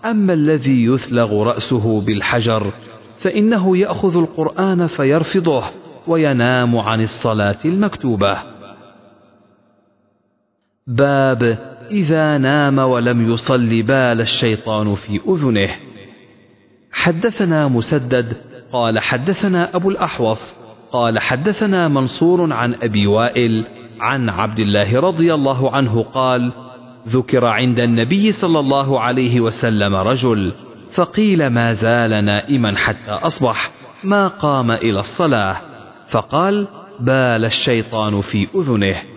أما 0.04 0.32
الذي 0.32 0.84
يثلغ 0.84 1.42
رأسه 1.42 2.00
بالحجر 2.00 2.72
فإنه 3.16 3.76
يأخذ 3.76 4.16
القرآن 4.16 4.86
فيرفضه 4.86 5.64
وينام 6.06 6.76
عن 6.76 7.00
الصلاة 7.00 7.58
المكتوبة. 7.64 8.38
باب 10.86 11.71
إذا 11.92 12.38
نام 12.38 12.78
ولم 12.78 13.30
يصل 13.30 13.82
بال 13.82 14.20
الشيطان 14.20 14.94
في 14.94 15.20
أذنه. 15.28 15.70
حدثنا 16.92 17.68
مسدد 17.68 18.36
قال 18.72 18.98
حدثنا 18.98 19.76
أبو 19.76 19.90
الأحوص 19.90 20.54
قال 20.92 21.18
حدثنا 21.18 21.88
منصور 21.88 22.52
عن 22.52 22.74
أبي 22.74 23.06
وائل 23.06 23.64
عن 24.00 24.28
عبد 24.28 24.60
الله 24.60 25.00
رضي 25.00 25.34
الله 25.34 25.70
عنه 25.70 26.02
قال 26.02 26.52
ذكر 27.08 27.44
عند 27.44 27.80
النبي 27.80 28.32
صلى 28.32 28.58
الله 28.58 29.00
عليه 29.00 29.40
وسلم 29.40 29.94
رجل 29.94 30.52
فقيل 30.94 31.46
ما 31.46 31.72
زال 31.72 32.24
نائما 32.24 32.76
حتى 32.76 33.10
أصبح 33.10 33.70
ما 34.04 34.28
قام 34.28 34.70
إلى 34.70 34.98
الصلاة. 35.00 35.56
فقال 36.08 36.68
بال 37.00 37.44
الشيطان 37.44 38.20
في 38.20 38.48
أذنه. 38.54 39.11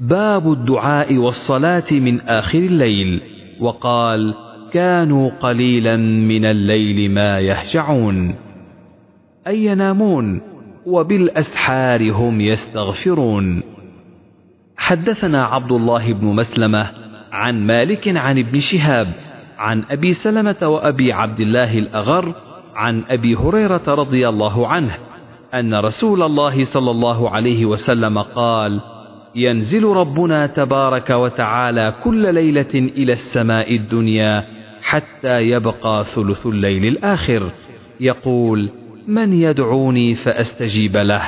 باب 0.00 0.52
الدعاء 0.52 1.16
والصلاة 1.16 1.84
من 1.92 2.20
آخر 2.20 2.58
الليل. 2.58 3.20
وقال 3.60 4.34
كانوا 4.72 5.30
قليلا 5.30 5.96
من 5.96 6.44
الليل 6.44 7.10
ما 7.10 7.40
يهجعون. 7.40 8.34
أي 9.46 9.64
ينامون 9.64 10.40
وبالأسحار 10.86 12.12
هم 12.12 12.40
يستغفرون. 12.40 13.62
حدثنا 14.76 15.44
عبد 15.44 15.72
الله 15.72 16.12
بن 16.12 16.26
مسلمة 16.26 16.86
عن 17.32 17.66
مالك 17.66 18.16
عن 18.16 18.38
ابن 18.38 18.58
شهاب 18.58 19.06
عن 19.58 19.84
أبي 19.90 20.12
سلمة 20.12 20.56
وأبي 20.62 21.12
عبد 21.12 21.40
الله 21.40 21.78
الأغر 21.78 22.34
عن 22.74 23.04
أبي 23.08 23.36
هريرة 23.36 23.82
رضي 23.88 24.28
الله 24.28 24.68
عنه 24.68 24.98
أن 25.54 25.74
رسول 25.74 26.22
الله 26.22 26.64
صلى 26.64 26.90
الله 26.90 27.30
عليه 27.30 27.66
وسلم 27.66 28.18
قال 28.18 28.80
ينزل 29.34 29.84
ربنا 29.84 30.46
تبارك 30.46 31.10
وتعالى 31.10 31.94
كل 32.04 32.34
ليلة 32.34 32.74
إلى 32.74 33.12
السماء 33.12 33.76
الدنيا 33.76 34.44
حتى 34.82 35.40
يبقى 35.40 36.04
ثلث 36.04 36.46
الليل 36.46 36.86
الآخر. 36.86 37.50
يقول 38.00 38.70
من 39.08 39.32
يدعوني 39.32 40.14
فأستجيب 40.14 40.96
له 40.96 41.22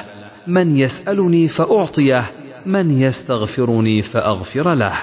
من 0.46 0.76
يسألني 0.76 1.48
فأعطيه 1.48 2.24
من 2.66 3.00
يستغفرني 3.00 4.02
فأغفر 4.02 4.74
له. 4.74 4.94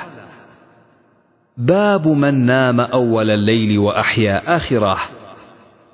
باب 1.57 2.07
من 2.07 2.45
نام 2.45 2.79
أول 2.79 3.29
الليل 3.29 3.77
وأحيا 3.77 4.55
آخره. 4.55 4.97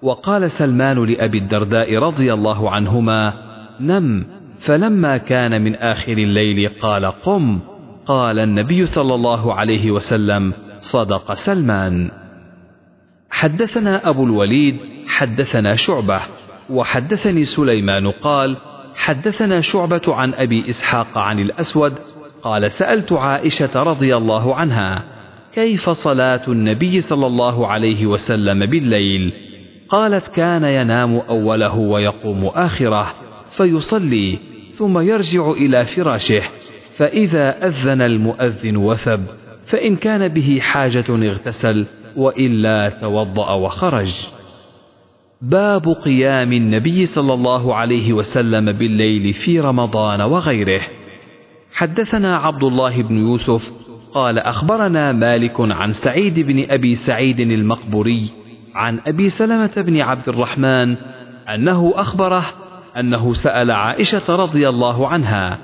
وقال 0.02 0.52
سلمان 0.52 1.06
لأبي 1.06 1.38
الدرداء 1.38 1.96
رضي 1.96 2.34
الله 2.34 2.72
عنهما 2.72 3.34
نم 3.80 4.26
فلما 4.60 5.18
كان 5.18 5.62
من 5.62 5.76
آخر 5.76 6.18
الليل 6.18 6.70
قال 6.82 7.06
قم 7.06 7.60
قال 8.06 8.40
النبي 8.40 8.86
صلى 8.86 9.16
الله 9.16 9.54
عليه 9.54 9.92
وسلم 9.92 10.54
صدق 10.80 11.34
سلمان. 11.34 12.12
حدثنا 13.30 14.10
أبو 14.10 14.24
الوليد 14.24 14.78
حدثنا 15.08 15.76
شعبة 15.76 16.20
وحدثني 16.70 17.44
سليمان 17.44 18.08
قال 18.08 18.58
حدثنا 18.96 19.62
شعبة 19.62 20.02
عن 20.08 20.34
أبي 20.34 20.70
إسحاق 20.70 21.18
عن 21.18 21.40
الأسود 21.40 21.94
قال 22.44 22.72
سألت 22.72 23.14
عائشة 23.14 23.84
رضي 23.84 24.18
الله 24.18 24.56
عنها 24.56 25.04
كيف 25.54 25.90
صلاة 25.90 26.42
النبي 26.48 27.02
صلى 27.02 27.28
الله 27.28 27.68
عليه 27.68 28.06
وسلم 28.06 28.66
بالليل؟ 28.66 29.34
قالت 29.90 30.28
كان 30.28 30.64
ينام 30.64 31.16
أوله 31.16 31.76
ويقوم 31.76 32.46
آخره. 32.46 33.25
فيصلي 33.58 34.38
ثم 34.76 35.00
يرجع 35.00 35.52
إلى 35.52 35.86
فراشه. 35.86 36.42
فإذا 36.98 37.68
أذن 37.68 38.02
المؤذن 38.02 38.78
وثب 38.78 39.26
فإن 39.66 39.96
كان 39.96 40.28
به 40.28 40.60
حاجة 40.62 41.06
اغتسل 41.10 41.86
وإلا 42.16 42.90
توضأ 42.90 43.54
وخرج. 43.54 44.14
باب 45.42 45.88
قيام 45.88 46.54
النبي 46.54 47.06
صلى 47.06 47.34
الله 47.34 47.76
عليه 47.76 48.14
وسلم 48.14 48.72
بالليل 48.72 49.34
في 49.34 49.60
رمضان 49.60 50.22
وغيره. 50.22 50.82
حدثنا 51.74 52.38
عبد 52.38 52.64
الله 52.64 53.02
بن 53.02 53.18
يوسف 53.18 53.74
قال 54.14 54.40
أخبرنا 54.40 55.12
مالك 55.12 55.56
عن 55.60 55.92
سعيد 55.92 56.40
بن 56.40 56.66
أبي 56.70 56.96
سعيد 56.96 57.40
المقبوري 57.40 58.30
عن 58.76 59.00
أبي 59.08 59.30
سلمة 59.30 59.72
بن 59.78 60.02
عبد 60.02 60.30
الرحمن 60.30 60.96
أنه 61.56 61.94
أخبره 61.96 62.46
أنه 63.00 63.34
سأل 63.34 63.72
عائشة 63.72 64.36
رضي 64.36 64.70
الله 64.70 65.08
عنها 65.08 65.60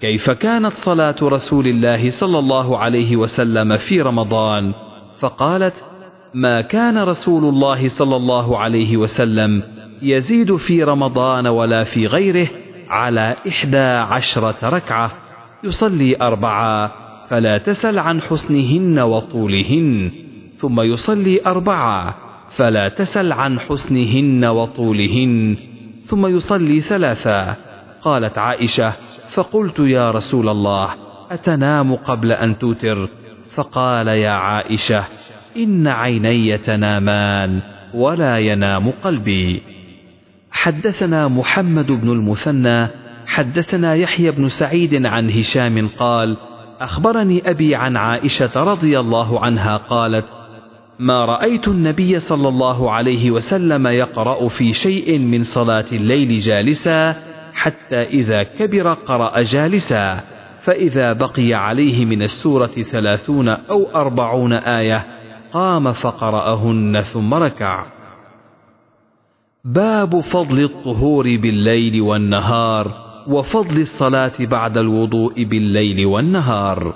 كيف 0.00 0.30
كانت 0.30 0.72
صلاة 0.72 1.16
رسول 1.22 1.66
الله 1.66 2.10
صلى 2.10 2.38
الله 2.38 2.78
عليه 2.78 3.16
وسلم 3.16 3.76
في 3.76 4.00
رمضان؟ 4.00 4.74
فقالت 5.18 5.84
ما 6.34 6.60
كان 6.60 6.98
رسول 6.98 7.44
الله 7.44 7.88
صلى 7.88 8.16
الله 8.16 8.58
عليه 8.58 8.96
وسلم 8.96 9.62
يزيد 10.02 10.56
في 10.56 10.82
رمضان 10.82 11.46
ولا 11.46 11.84
في 11.84 12.06
غيره 12.06 12.48
على 12.88 13.36
إحدى 13.48 13.86
عشرة 13.86 14.56
ركعة 14.62 15.12
يصلي 15.64 16.16
أربعة 16.22 16.92
فلا 17.28 17.58
تسل 17.58 17.98
عن 17.98 18.20
حسنهن 18.20 18.98
وطولهن 18.98 20.10
ثم 20.56 20.80
يصلي 20.80 21.40
أربعة 21.46 22.16
فلا 22.48 22.88
تسل 22.88 23.32
عن 23.32 23.58
حسنهن 23.58 24.44
وطولهن. 24.44 25.56
ثم 26.04 26.26
يصلي 26.26 26.80
ثلاثة 26.80 27.56
قالت 28.02 28.38
عائشة 28.38 28.92
فقلت 29.28 29.78
يا 29.78 30.10
رسول 30.10 30.48
الله 30.48 30.90
أتنام 31.30 31.94
قبل 31.94 32.32
أن 32.32 32.58
توتر؟ 32.58 33.08
فقال 33.54 34.08
يا 34.08 34.30
عائشة 34.30 35.04
إن 35.56 35.88
عيني 35.88 36.58
تنامان 36.58 37.62
ولا 37.94 38.38
ينام 38.38 38.90
قلبي. 38.90 39.62
حدثنا 40.50 41.28
محمد 41.28 41.92
بن 41.92 42.10
المثنى 42.10 42.88
حدثنا 43.26 43.94
يحيى 43.94 44.30
بن 44.30 44.48
سعيد 44.48 45.06
عن 45.06 45.30
هشام 45.30 45.88
قال 45.88 46.36
أخبرني 46.80 47.50
أبي 47.50 47.74
عن 47.74 47.96
عائشة 47.96 48.64
رضي 48.64 49.00
الله 49.00 49.44
عنها 49.44 49.76
قالت 49.76 50.24
ما 50.98 51.24
رأيت 51.24 51.68
النبي 51.68 52.20
صلى 52.20 52.48
الله 52.48 52.90
عليه 52.90 53.30
وسلم 53.30 53.86
يقرأ 53.86 54.48
في 54.48 54.72
شيء 54.72 55.18
من 55.18 55.42
صلاة 55.42 55.84
الليل 55.92 56.38
جالسا 56.38 57.16
حتى 57.54 58.02
إذا 58.02 58.42
كبر 58.42 58.92
قرأ 58.92 59.42
جالسا 59.42 60.20
فإذا 60.64 61.12
بقي 61.12 61.54
عليه 61.54 62.04
من 62.04 62.22
السورة 62.22 62.66
ثلاثون 62.66 63.48
أو 63.48 63.86
أربعون 63.94 64.52
آية 64.52 65.06
قام 65.52 65.92
فقرأهن 65.92 67.00
ثم 67.00 67.34
ركع. 67.34 67.84
باب 69.64 70.20
فضل 70.20 70.64
الطهور 70.64 71.24
بالليل 71.24 72.00
والنهار 72.00 73.04
وفضل 73.28 73.80
الصلاة 73.80 74.32
بعد 74.40 74.78
الوضوء 74.78 75.44
بالليل 75.44 76.06
والنهار. 76.06 76.94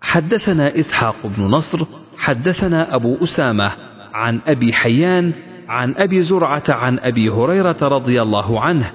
حدثنا 0.00 0.78
إسحاق 0.78 1.16
بن 1.24 1.42
نصر 1.42 1.86
حدثنا 2.20 2.94
أبو 2.94 3.16
أسامة 3.24 3.72
عن 4.14 4.40
أبي 4.46 4.72
حيان 4.72 5.32
عن 5.68 5.94
أبي 5.96 6.20
زرعة 6.20 6.62
عن 6.68 6.98
أبي 6.98 7.28
هريرة 7.30 7.76
رضي 7.82 8.22
الله 8.22 8.60
عنه 8.60 8.90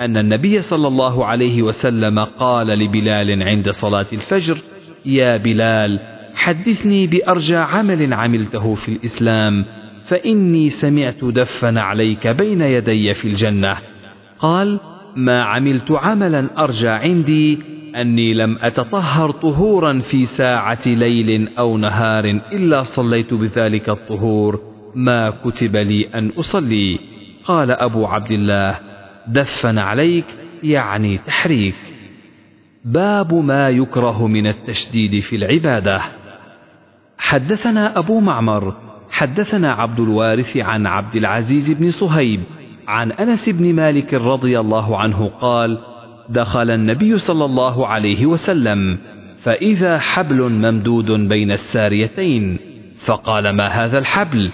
أن 0.00 0.16
النبي 0.16 0.60
صلى 0.60 0.88
الله 0.88 1.26
عليه 1.26 1.62
وسلم 1.62 2.18
قال 2.18 2.66
لبلال 2.66 3.42
عند 3.42 3.70
صلاة 3.70 4.06
الفجر 4.12 4.58
يا 5.06 5.36
بلال 5.36 6.00
حدثني 6.34 7.06
بأرجى 7.06 7.56
عمل 7.56 8.14
عملته 8.14 8.74
في 8.74 8.88
الإسلام 8.88 9.64
فإني 10.04 10.70
سمعت 10.70 11.24
دفن 11.24 11.78
عليك 11.78 12.26
بين 12.26 12.60
يدي 12.60 13.14
في 13.14 13.28
الجنة. 13.28 13.76
قال 14.38 14.80
ما 15.16 15.42
عملت 15.42 15.90
عملا 15.90 16.64
أرجى 16.64 16.88
عندي 16.88 17.58
أني 17.96 18.34
لم 18.34 18.58
أتطهر 18.60 19.30
طهورا 19.30 19.98
في 19.98 20.26
ساعة 20.26 20.88
ليل 20.88 21.48
أو 21.58 21.76
نهار 21.76 22.24
إلا 22.24 22.82
صليت 22.82 23.34
بذلك 23.34 23.88
الطهور 23.88 24.60
ما 24.94 25.30
كتب 25.30 25.76
لي 25.76 26.06
أن 26.14 26.28
أصلي. 26.38 26.98
قال 27.44 27.70
أبو 27.70 28.06
عبد 28.06 28.30
الله 28.30 28.78
دفن 29.26 29.78
عليك 29.78 30.24
يعني 30.62 31.18
تحريك. 31.18 31.74
باب 32.84 33.34
ما 33.34 33.68
يكره 33.68 34.26
من 34.26 34.46
التشديد 34.46 35.20
في 35.20 35.36
العبادة. 35.36 36.00
حدثنا 37.18 37.98
أبو 37.98 38.20
معمر 38.20 38.74
حدثنا 39.10 39.72
عبد 39.72 40.00
الوارث 40.00 40.56
عن 40.56 40.86
عبد 40.86 41.16
العزيز 41.16 41.72
بن 41.72 41.90
صهيب 41.90 42.40
عن 42.90 43.12
أنس 43.12 43.48
بن 43.48 43.74
مالك 43.74 44.14
رضي 44.14 44.60
الله 44.60 44.96
عنه 44.98 45.30
قال 45.40 45.78
دخل 46.28 46.70
النبي 46.70 47.18
صلى 47.18 47.44
الله 47.44 47.86
عليه 47.86 48.26
وسلم 48.26 48.98
فإذا 49.42 49.98
حبل 49.98 50.42
ممدود 50.42 51.10
بين 51.10 51.52
الساريتين 51.52 52.58
فقال 53.04 53.50
ما 53.50 53.66
هذا 53.66 53.98
الحبل؟ 53.98 54.50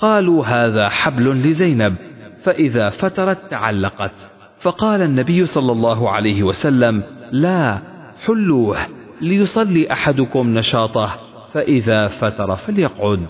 قالوا 0.00 0.46
هذا 0.46 0.88
حبل 0.88 1.30
لزينب. 1.30 1.94
فإذا 2.42 2.88
فترت 2.88 3.50
تعلقت 3.50 4.30
فقال 4.60 5.02
النبي 5.02 5.46
صلى 5.46 5.72
الله 5.72 6.10
عليه 6.10 6.42
وسلم 6.42 7.02
لا 7.32 7.78
حلوة 8.26 8.76
ليصلي 9.20 9.92
أحدكم 9.92 10.58
نشاطه 10.58 11.10
فإذا 11.52 12.06
فتر 12.06 12.56
فليقعد. 12.56 13.20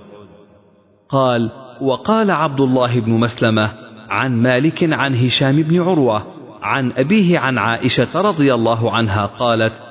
قال 1.08 1.50
وقال 1.80 2.30
عبد 2.30 2.60
الله 2.60 3.00
بن 3.00 3.12
مسلمة 3.12 3.85
عن 4.10 4.42
مالك 4.42 4.92
عن 4.92 5.14
هشام 5.14 5.62
بن 5.62 5.80
عروة 5.80 6.26
عن 6.62 6.92
أبيه 6.92 7.38
عن 7.38 7.58
عائشة 7.58 8.20
رضي 8.20 8.54
الله 8.54 8.92
عنها 8.92 9.26
قالت 9.26 9.82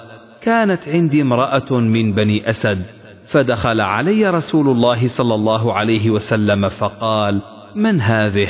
كانت 0.41 0.88
عندي 0.88 1.21
امرأة 1.21 1.71
من 1.71 2.13
بني 2.13 2.49
أسد 2.49 2.86
فدخل 3.25 3.82
علي 3.82 4.30
رسول 4.30 4.67
الله 4.67 5.08
صلى 5.08 5.36
الله 5.36 5.73
عليه 5.73 6.10
وسلم 6.10 6.69
فقال 6.69 7.41
من 7.75 8.01
هذه؟ 8.01 8.47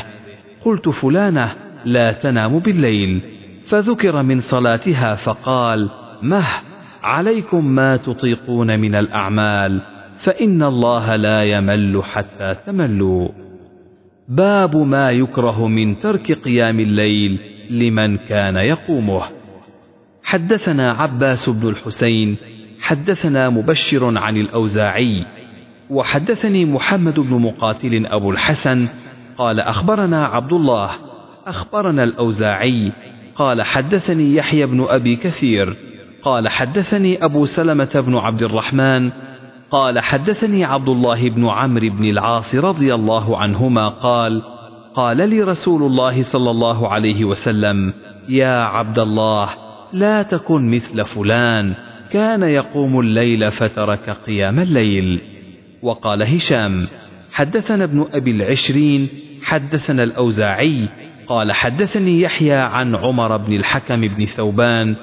قلت 0.65 0.89
فلانة 0.89 1.55
لا 1.85 2.11
تنام 2.11 2.59
بالليل. 2.59 3.21
فذكر 3.65 4.23
من 4.23 4.39
صلاتها 4.39 5.15
فقال 5.15 5.89
مه 6.21 6.45
عليكم 7.03 7.65
ما 7.65 7.97
تطيقون 7.97 8.79
من 8.79 8.95
الأعمال 8.95 9.81
فإن 10.17 10.63
الله 10.63 11.15
لا 11.15 11.43
يمل 11.43 12.03
حتى 12.03 12.55
تملوا. 12.65 13.44
باب 14.27 14.77
ما 14.77 15.11
يكره 15.11 15.67
من 15.67 15.99
ترك 15.99 16.31
قيام 16.31 16.79
الليل 16.79 17.39
لمن 17.69 18.17
كان 18.17 18.55
يقومه. 18.55 19.21
حدثنا 20.23 20.91
عباس 20.91 21.49
بن 21.49 21.69
الحسين 21.69 22.37
حدثنا 22.81 23.49
مبشر 23.49 24.17
عن 24.17 24.37
الأوزاعي 24.37 25.25
وحدثني 25.89 26.65
محمد 26.65 27.19
بن 27.19 27.33
مقاتل 27.41 28.05
أبو 28.05 28.31
الحسن 28.31 28.87
قال 29.37 29.59
أخبرنا 29.59 30.25
عبد 30.25 30.53
الله 30.53 30.89
أخبرنا 31.47 32.03
الأوزاعي 32.03 32.91
قال 33.35 33.61
حدثني 33.61 34.35
يحيى 34.35 34.65
بن 34.65 34.85
أبي 34.89 35.15
كثير 35.15 35.75
قال 36.21 36.49
حدثني 36.49 37.25
أبو 37.25 37.45
سلمة 37.45 38.03
بن 38.07 38.15
عبد 38.15 38.43
الرحمن 38.43 39.11
قال 39.71 39.99
حدثني 39.99 40.63
عبد 40.63 40.89
الله 40.89 41.29
بن 41.29 41.47
عمرو 41.49 41.89
بن 41.89 42.05
العاص 42.05 42.55
رضي 42.55 42.95
الله 42.95 43.37
عنهما 43.37 43.89
قال 43.89 44.41
قال 44.95 45.29
لي 45.29 45.41
رسول 45.41 45.83
الله 45.83 46.23
صلى 46.23 46.51
الله 46.51 46.89
عليه 46.89 47.25
وسلم 47.25 47.93
يا 48.29 48.63
عبد 48.63 48.99
الله 48.99 49.49
لا 49.93 50.21
تكن 50.21 50.71
مثل 50.71 51.05
فلان 51.05 51.73
كان 52.11 52.43
يقوم 52.43 52.99
الليل 52.99 53.51
فترك 53.51 54.17
قيام 54.27 54.59
الليل. 54.59 55.21
وقال 55.81 56.23
هشام 56.23 56.87
حدثنا 57.31 57.83
ابن 57.83 58.05
أبي 58.13 58.31
العشرين 58.31 59.09
حدثنا 59.43 60.03
الأوزاعي 60.03 60.87
قال 61.27 61.51
حدثني 61.51 62.21
يحيى 62.21 62.53
عن 62.53 62.95
عمر 62.95 63.37
بن 63.37 63.53
الحكم 63.53 64.01
بن 64.01 64.25
ثوبان 64.25 64.95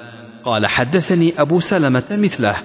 قال 0.43 0.67
حدثني 0.67 1.41
أبو 1.41 1.59
سلمة 1.59 2.07
مثله. 2.11 2.55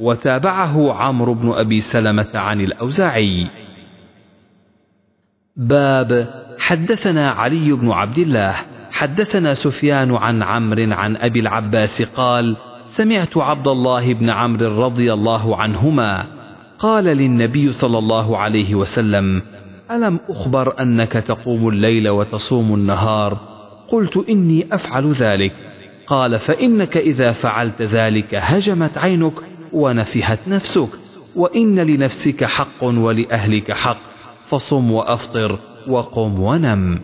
وتابعه 0.00 0.92
عمرو 0.92 1.34
بن 1.34 1.52
أبي 1.52 1.80
سلمة 1.80 2.30
عن 2.34 2.60
الأوزاعي. 2.60 3.46
باب 5.56 6.28
حدثنا 6.58 7.30
علي 7.30 7.72
بن 7.72 7.90
عبد 7.90 8.18
الله 8.18 8.54
حدثنا 8.92 9.54
سفيان 9.54 10.14
عن 10.14 10.42
عمرو 10.42 10.92
عن 10.92 11.16
أبي 11.16 11.40
العباس 11.40 12.02
قال 12.02 12.56
سمعت 12.86 13.36
عبد 13.36 13.68
الله 13.68 14.14
بن 14.14 14.30
عمرو 14.30 14.84
رضي 14.84 15.12
الله 15.12 15.56
عنهما 15.56 16.24
قال 16.78 17.04
للنبي 17.04 17.72
صلى 17.72 17.98
الله 17.98 18.38
عليه 18.38 18.74
وسلم 18.74 19.42
ألم 19.90 20.20
أخبر 20.28 20.80
أنك 20.80 21.12
تقوم 21.12 21.68
الليل 21.68 22.08
وتصوم 22.08 22.74
النهار؟ 22.74 23.38
قلت 23.88 24.24
إني 24.28 24.66
أفعل 24.72 25.10
ذلك. 25.10 25.52
قال 26.06 26.38
فإنك 26.38 26.96
إذا 26.96 27.32
فعلت 27.32 27.82
ذلك 27.82 28.34
هجمت 28.34 28.98
عينك 28.98 29.32
ونفهت 29.72 30.48
نفسك. 30.48 30.88
وإن 31.36 31.80
لنفسك 31.80 32.44
حق 32.44 32.84
ولأهلك 32.84 33.72
حق. 33.72 33.98
فصم 34.48 34.90
وأفطر 34.90 35.58
وقم 35.88 36.40
ونم. 36.40 37.00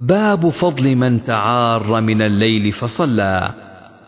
باب 0.00 0.48
فضل 0.48 0.96
من 0.96 1.24
تعار 1.24 2.00
من 2.00 2.22
الليل 2.22 2.72
فصلى. 2.72 3.50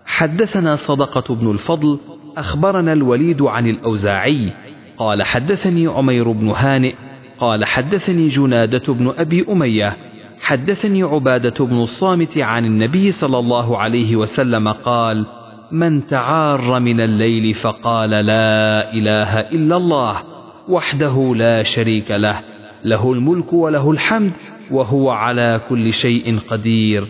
حدثنا 0.07 0.77
صدقة 0.77 1.35
بن 1.35 1.51
الفضل 1.51 1.99
أخبرنا 2.37 2.93
الوليد 2.93 3.43
عن 3.43 3.67
الأوزاعي. 3.67 4.53
قال 4.97 5.23
حدثني 5.23 5.87
عمير 5.87 6.33
بن 6.33 6.49
هانئ. 6.49 6.95
قال 7.39 7.65
حدثني 7.65 8.29
جنادة 8.29 8.93
بن 8.95 9.13
أبي 9.19 9.47
أمية. 9.49 9.97
حدثني 10.41 11.03
عبادة 11.03 11.65
بن 11.65 11.77
الصامت 11.77 12.39
عن 12.39 12.65
النبي 12.65 13.11
صلى 13.11 13.39
الله 13.39 13.79
عليه 13.79 14.17
وسلم 14.17 14.69
قال 14.69 15.27
من 15.73 16.07
تعار 16.07 16.81
من 16.81 17.01
الليل 17.01 17.55
فقال 17.55 18.11
لا 18.11 18.93
إله 18.93 19.41
إلا 19.41 19.77
الله 19.77 20.17
وحده 20.69 21.35
لا 21.37 21.63
شريك 21.63 22.11
له 22.11 22.41
له 22.85 23.13
الملك 23.13 23.53
وله 23.53 23.91
الحمد 23.91 24.33
وهو 24.71 25.11
على 25.11 25.61
كل 25.69 25.93
شيء 25.93 26.39
قدير. 26.49 27.07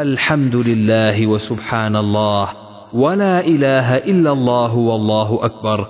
الحمد 0.00 0.56
لله 0.56 1.26
وسبحان 1.26 1.96
الله 1.96 2.48
ولا 2.92 3.46
إله 3.46 3.96
إلا 3.96 4.32
الله 4.32 4.76
والله 4.76 5.38
أكبر 5.42 5.88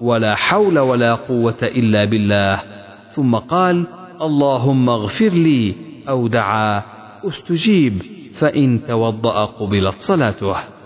ولا 0.00 0.34
حول 0.34 0.78
ولا 0.78 1.14
قوة 1.14 1.62
إلا 1.62 2.04
بالله. 2.04 2.56
ثم 3.14 3.34
قال 3.36 3.86
اللهم 4.22 4.88
اغفر 4.88 5.28
لي 5.28 5.74
أو 6.08 6.28
دعا 6.28 6.82
أستجيب 7.28 8.02
فإن 8.34 8.80
توضأ 8.88 9.44
قبلت 9.44 9.94
صلاته. 9.94 10.79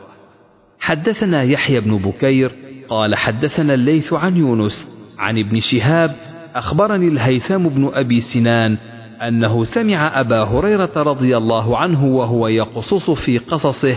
حدثنا 0.85 1.43
يحيى 1.43 1.81
بن 1.81 1.97
بكير 1.97 2.53
قال 2.89 3.15
حدثنا 3.15 3.75
الليث 3.75 4.13
عن 4.13 4.37
يونس 4.37 4.91
عن 5.19 5.39
ابن 5.39 5.61
شهاب 5.61 6.17
أخبرني 6.55 7.09
الهيثم 7.09 7.69
بن 7.69 7.91
أبي 7.95 8.21
سنان 8.21 8.77
أنه 9.29 9.65
سمع 9.65 10.21
أبا 10.21 10.43
هريرة 10.43 10.91
رضي 10.97 11.37
الله 11.37 11.79
عنه 11.79 12.05
وهو 12.05 12.49
يقصص 12.49 13.11
في 13.11 13.39
قصصه 13.39 13.97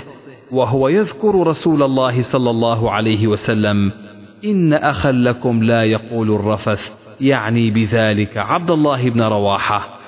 وهو 0.52 0.88
يذكر 0.88 1.48
رسول 1.48 1.84
الله 1.84 2.22
صلى 2.22 2.50
الله 2.50 2.92
عليه 2.92 3.28
وسلم 3.28 3.92
إن 4.46 4.74
أخا 4.74 5.12
لكم 5.12 5.64
لا 5.64 5.84
يقول 5.84 6.32
الرفث 6.32 6.94
يعني 7.22 7.72
بذلك 7.72 8.38
عبد 8.38 8.72
الله 8.72 9.10
بن 9.10 9.22
رواحة. 9.22 10.00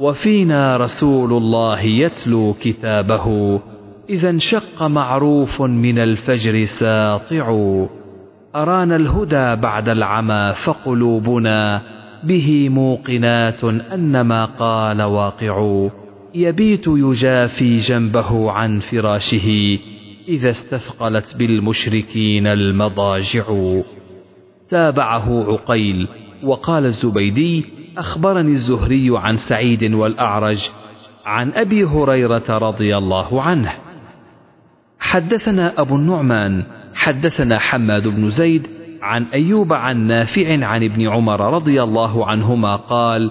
وفينا 0.00 0.76
رسول 0.76 1.32
الله 1.32 1.80
يتلو 1.80 2.52
كتابه. 2.52 3.60
إذا 4.08 4.30
انشق 4.30 4.82
معروف 4.82 5.62
من 5.62 5.98
الفجر 5.98 6.64
ساطع. 6.64 7.48
أرانا 8.56 8.96
الهدى 8.96 9.56
بعد 9.60 9.88
العمى 9.88 10.52
فقلوبنا 10.64 11.82
به 12.24 12.68
موقنات 12.68 13.64
أن 13.64 14.20
ما 14.20 14.44
قال 14.44 15.02
واقع. 15.02 15.88
يبيت 16.34 16.86
يجافي 16.86 17.76
جنبه 17.76 18.50
عن 18.50 18.78
فراشه 18.78 19.78
إذا 20.28 20.50
استثقلت 20.50 21.36
بالمشركين 21.36 22.46
المضاجع. 22.46 23.44
تابعه 24.68 25.44
عقيل 25.52 26.08
وقال 26.42 26.86
الزبيدي 26.86 27.64
أخبرني 27.98 28.50
الزهري 28.50 29.18
عن 29.18 29.36
سعيد 29.36 29.84
والأعرج 29.84 30.70
عن 31.24 31.52
أبي 31.52 31.84
هريرة 31.84 32.58
رضي 32.58 32.96
الله 32.96 33.42
عنه. 33.42 33.72
حدثنا 35.02 35.80
أبو 35.80 35.96
النعمان 35.96 36.64
حدثنا 36.94 37.58
حماد 37.58 38.08
بن 38.08 38.30
زيد 38.30 38.66
عن 39.02 39.24
أيوب 39.24 39.72
عن 39.72 40.06
نافع 40.06 40.66
عن 40.66 40.84
ابن 40.84 41.08
عمر 41.08 41.54
رضي 41.54 41.82
الله 41.82 42.26
عنهما 42.26 42.76
قال 42.76 43.30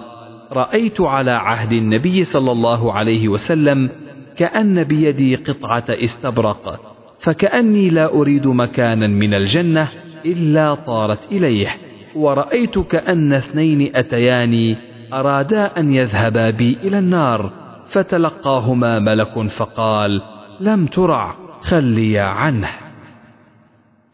رأيت 0.52 1.00
على 1.00 1.30
عهد 1.30 1.72
النبي 1.72 2.24
صلى 2.24 2.52
الله 2.52 2.92
عليه 2.92 3.28
وسلم 3.28 3.90
كأن 4.36 4.84
بيدي 4.84 5.34
قطعة 5.36 5.84
استبرق 5.88 6.80
فكأني 7.18 7.90
لا 7.90 8.14
أريد 8.14 8.46
مكانا 8.46 9.06
من 9.06 9.34
الجنة 9.34 9.88
إلا 10.24 10.74
طارت 10.74 11.32
إليه 11.32 11.68
ورأيت 12.14 12.78
كأن 12.78 13.32
اثنين 13.32 13.96
أتياني 13.96 14.76
أرادا 15.12 15.78
أن 15.78 15.94
يذهبا 15.94 16.50
بي 16.50 16.78
إلى 16.82 16.98
النار 16.98 17.50
فتلقاهما 17.86 18.98
ملك 18.98 19.46
فقال 19.48 20.22
لم 20.60 20.86
ترع. 20.86 21.41
خليا 21.62 22.22
عنه. 22.22 22.68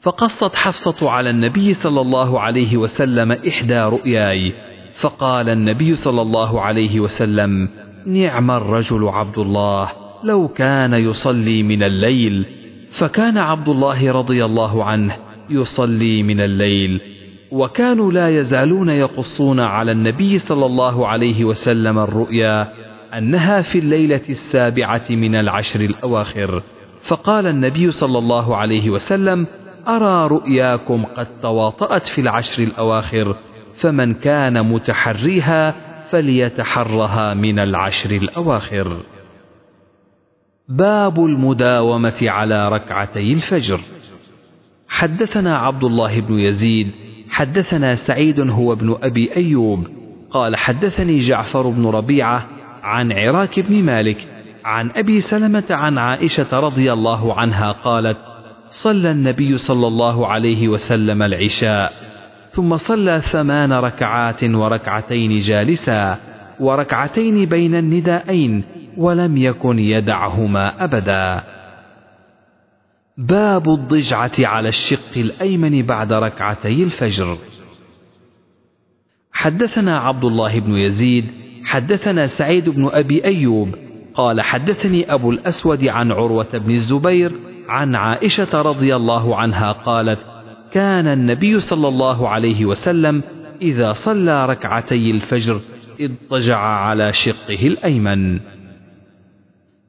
فقصت 0.01 0.57
حفصة 0.57 1.11
على 1.11 1.31
النبي 1.31 1.75
صلى 1.75 2.01
الله 2.01 2.41
عليه 2.41 2.77
وسلم 2.77 3.33
إحدى 3.33 3.81
رؤياي 3.81 4.53
فقال 5.01 5.49
النبي 5.49 5.95
صلى 5.95 6.23
الله 6.23 6.61
عليه 6.61 7.01
وسلم 7.01 7.69
نعم 8.07 8.51
الرجل 8.51 9.09
عبد 9.09 9.39
الله 9.39 9.89
لو 10.25 10.49
كان 10.49 10.93
يصلي 10.93 11.63
من 11.63 11.83
الليل 11.83 12.47
فكان 12.91 13.39
عبد 13.39 13.69
الله 13.69 14.13
رضي 14.13 14.45
الله 14.45 14.85
عنه 14.85 15.17
يصلي 15.51 16.23
من 16.23 16.41
الليل 16.41 17.01
وكانوا 17.51 18.13
لا 18.13 18.29
يزالون 18.29 18.89
يقصون 18.89 19.61
على 19.61 19.93
النبي 19.93 20.39
صلى 20.39 20.67
الله 20.67 21.09
عليه 21.09 21.45
وسلم 21.45 21.99
الرؤيا 21.99 22.73
أنها 23.19 23.61
في 23.61 23.79
الليلة 23.79 24.23
السابعة 24.29 25.05
من 25.11 25.35
العشر 25.35 25.81
الأواخر. 25.81 26.63
فقال 27.01 27.47
النبي 27.47 27.91
صلى 27.91 28.19
الله 28.19 28.57
عليه 28.57 28.91
وسلم 28.91 29.47
أرى 29.89 30.27
رؤياكم 30.27 31.05
قد 31.05 31.27
تواطأت 31.43 32.07
في 32.07 32.21
العشر 32.21 32.63
الأواخر 32.63 33.37
فمن 33.75 34.15
كان 34.15 34.67
متحريها 34.67 35.75
فليتحرها 36.11 37.35
من 37.35 37.59
العشر 37.59 38.11
الأواخر. 38.11 38.97
باب 40.69 41.25
المداومة 41.25 42.19
على 42.23 42.69
ركعتي 42.69 43.33
الفجر. 43.33 43.81
حدثنا 44.89 45.59
عبد 45.59 45.85
الله 45.85 46.21
بن 46.21 46.39
يزيد 46.39 46.91
حدثنا 47.31 47.95
سعيد 47.95 48.41
هو 48.41 48.73
ابن 48.73 48.97
أبي 49.03 49.37
أيوب 49.37 49.87
قال 50.31 50.57
حدثني 50.57 51.17
جعفر 51.17 51.69
بن 51.69 51.87
ربيعة 51.87 52.49
عن 52.83 53.13
عراك 53.13 53.61
بن 53.61 53.83
مالك 53.83 54.29
عن 54.69 54.91
أبي 54.97 55.21
سلمة 55.21 55.65
عن 55.71 55.99
عائشة 55.99 56.61
رضي 56.61 56.93
الله 56.93 57.35
عنها 57.35 57.73
قالت 57.73 58.17
صلى 58.69 59.11
النبي 59.11 59.59
صلى 59.59 59.87
الله 59.87 60.27
عليه 60.27 60.69
وسلم 60.69 61.23
العشاء 61.23 61.93
ثم 62.51 62.77
صلى 62.77 63.21
ثمان 63.21 63.73
ركعات 63.73 64.45
وركعتين 64.45 65.37
جالسا 65.37 66.19
وركعتين 66.61 67.45
بين 67.45 67.75
النداءين 67.75 68.65
ولم 68.97 69.37
يكن 69.37 69.79
يدعهما 69.79 70.85
أبدا. 70.85 71.45
باب 73.17 73.69
الضجعة 73.69 74.33
على 74.39 74.69
الشق 74.69 75.13
الأيمن 75.17 75.83
بعد 75.83 76.13
ركعتي 76.13 76.83
الفجر. 76.83 77.39
حدثنا 79.33 79.99
عبد 79.99 80.25
الله 80.25 80.61
بن 80.61 80.73
يزيد 80.73 81.27
حدثنا 81.65 82.27
سعيد 82.27 82.69
بن 82.69 82.89
أبي 82.93 83.25
أيوب 83.25 83.88
قال 84.19 84.41
حدثني 84.41 85.15
أبو 85.15 85.31
الأسود 85.31 85.87
عن 85.87 86.13
عروة 86.13 86.59
بن 86.59 86.71
الزبير 86.71 87.33
عن 87.69 87.95
عائشة 87.95 88.63
رضي 88.63 88.97
الله 88.97 89.37
عنها 89.37 89.73
قالت 89.73 90.27
كان 90.73 91.07
النبي 91.07 91.61
صلى 91.61 91.89
الله 91.89 92.29
عليه 92.29 92.65
وسلم 92.65 93.23
إذا 93.63 93.93
صلى 93.93 94.47
ركعتي 94.47 95.11
الفجر 95.11 95.61
اضطجع 96.01 96.59
على 96.59 97.13
شقه 97.13 97.67
الأيمن. 97.67 98.41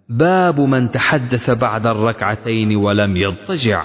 باب 0.09 0.61
من 0.61 0.91
تحدث 0.91 1.49
بعد 1.49 1.87
الركعتين 1.87 2.75
ولم 2.75 3.17
يضطجع. 3.17 3.83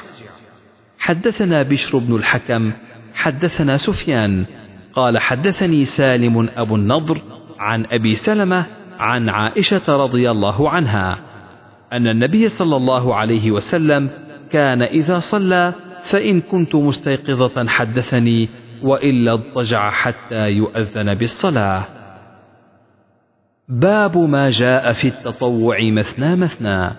حدثنا 0.98 1.62
بشر 1.62 1.98
بن 1.98 2.16
الحكم 2.16 2.72
حدثنا 3.14 3.76
سفيان 3.76 4.44
قال 4.92 5.18
حدثني 5.18 5.84
سالم 5.84 6.48
أبو 6.56 6.76
النضر 6.76 7.18
عن 7.58 7.86
أبي 7.90 8.14
سلمة 8.14 8.66
عن 8.98 9.28
عائشة 9.28 9.96
رضي 9.96 10.30
الله 10.30 10.70
عنها 10.70 11.18
أن 11.92 12.06
النبي 12.06 12.48
صلى 12.48 12.76
الله 12.76 13.14
عليه 13.14 13.50
وسلم 13.50 14.10
كان 14.50 14.82
إذا 14.82 15.18
صلى 15.18 15.74
فإن 16.04 16.40
كنت 16.40 16.74
مستيقظة 16.74 17.68
حدثني 17.68 18.48
وإلا 18.82 19.32
اضطجع 19.32 19.90
حتى 19.90 20.48
يؤذن 20.50 21.14
بالصلاة. 21.14 21.84
باب 23.68 24.18
ما 24.18 24.50
جاء 24.50 24.92
في 24.92 25.08
التطوع 25.08 25.78
مثنى 25.82 26.36
مثنى 26.36 26.90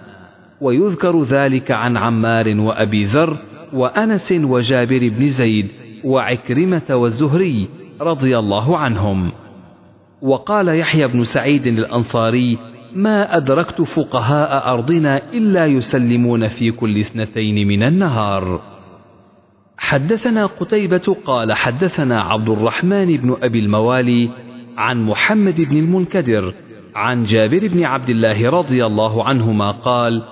ويذكر 0.62 1.22
ذلك 1.22 1.72
عن 1.72 1.98
عمار 1.98 2.60
وأبي 2.60 3.04
ذر 3.04 3.38
وأنس 3.74 4.32
وجابر 4.32 5.10
بن 5.18 5.28
زيد 5.28 5.68
وعكرمة 6.04 6.90
والزهري 6.90 7.68
رضي 8.02 8.40
الله 8.40 8.78
عنهم. 8.78 9.32
وقال 10.26 10.68
يحيى 10.68 11.08
بن 11.08 11.24
سعيد 11.24 11.68
الأنصاري 11.68 12.58
ما 12.96 13.38
أدركت 13.38 13.82
فقهاء 13.82 14.74
أرضنا 14.74 15.34
إلا 15.34 15.66
يسلمون 15.66 16.48
في 16.48 16.72
كل 16.72 16.98
اثنتين 17.00 17.68
من 17.68 17.84
النهار. 17.84 18.62
حدثنا 19.78 20.46
قتيبة 20.46 21.16
قال 21.26 21.54
حدثنا 21.54 22.22
عبد 22.22 22.50
الرحمن 22.50 23.18
بن 23.18 23.36
أبي 23.44 23.60
الموالي 23.60 24.30
عن 24.78 25.04
محمد 25.04 25.62
بن 25.62 25.78
المنكدر 25.78 26.54
عن 26.96 27.24
جابر 27.24 27.68
بن 27.68 27.84
عبد 27.84 28.10
الله 28.10 28.50
رضي 28.50 28.86
الله 28.86 29.24
عنهما 29.24 29.72
قال 29.72 30.24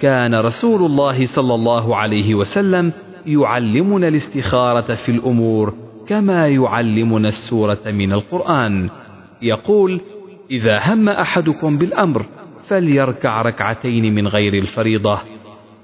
كان 0.00 0.34
رسول 0.34 0.82
الله 0.86 1.26
صلى 1.26 1.54
الله 1.54 1.96
عليه 1.96 2.34
وسلم 2.34 2.92
يعلمنا 3.26 4.08
الاستخارة 4.08 4.94
في 4.94 5.08
الأمور 5.08 5.74
كما 6.06 6.48
يعلمنا 6.48 7.28
السورة 7.28 7.80
من 7.86 8.12
القرآن. 8.12 8.90
يقول 9.42 10.00
إذا 10.50 10.80
هم 10.86 11.08
أحدكم 11.08 11.78
بالأمر 11.78 12.26
فليركع 12.62 13.42
ركعتين 13.42 14.14
من 14.14 14.28
غير 14.28 14.54
الفريضة 14.54 15.18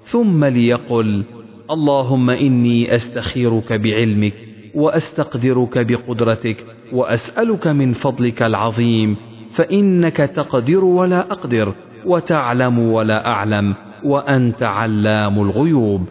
ثم 0.02 0.44
ليقل 0.44 1.24
اللهم 1.70 2.30
إني 2.30 2.94
أستخيرك 2.94 3.72
بعلمك 3.72 4.34
وأستقدرك 4.74 5.78
بقدرتك 5.78 6.64
وأسألك 6.92 7.66
من 7.66 7.92
فضلك 7.92 8.42
العظيم 8.42 9.16
فإنك 9.50 10.16
تقدر 10.16 10.84
ولا 10.84 11.32
أقدر 11.32 11.74
وتعلم 12.04 12.78
ولا 12.78 13.26
أعلم 13.26 13.74
وأنت 14.04 14.62
علام 14.62 15.40
الغيوب. 15.40 16.02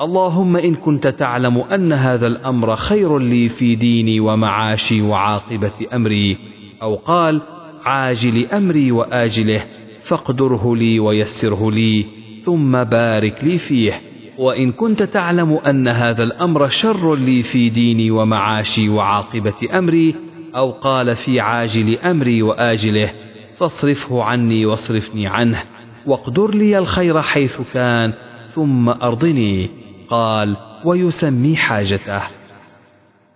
اللهم 0.00 0.56
إن 0.56 0.74
كنت 0.74 1.06
تعلم 1.06 1.58
أن 1.58 1.92
هذا 1.92 2.26
الأمر 2.26 2.76
خير 2.76 3.18
لي 3.18 3.48
في 3.48 3.74
ديني 3.74 4.20
ومعاشي 4.20 5.02
وعاقبة 5.02 5.72
أمري 5.92 6.38
أو 6.82 6.94
قال 6.94 7.40
عاجل 7.84 8.46
أمري 8.46 8.92
وآجله 8.92 9.64
فاقدره 10.02 10.76
لي 10.76 11.00
ويسره 11.00 11.70
لي 11.70 12.06
ثم 12.42 12.84
بارك 12.84 13.44
لي 13.44 13.58
فيه 13.58 13.92
وإن 14.38 14.72
كنت 14.72 15.02
تعلم 15.02 15.52
أن 15.52 15.88
هذا 15.88 16.22
الأمر 16.22 16.68
شر 16.68 17.14
لي 17.14 17.42
في 17.42 17.68
ديني 17.68 18.10
ومعاشي 18.10 18.88
وعاقبة 18.88 19.78
أمري 19.78 20.14
أو 20.56 20.70
قال 20.70 21.16
في 21.16 21.40
عاجل 21.40 21.98
أمري 21.98 22.42
وآجله 22.42 23.12
فاصرفه 23.56 24.22
عني 24.22 24.66
واصرفني 24.66 25.26
عنه 25.26 25.62
واقدر 26.06 26.54
لي 26.54 26.78
الخير 26.78 27.22
حيث 27.22 27.60
كان 27.74 28.12
ثم 28.54 28.88
أرضني. 28.88 29.70
قال 30.08 30.56
ويسمي 30.84 31.56
حاجته. 31.56 32.20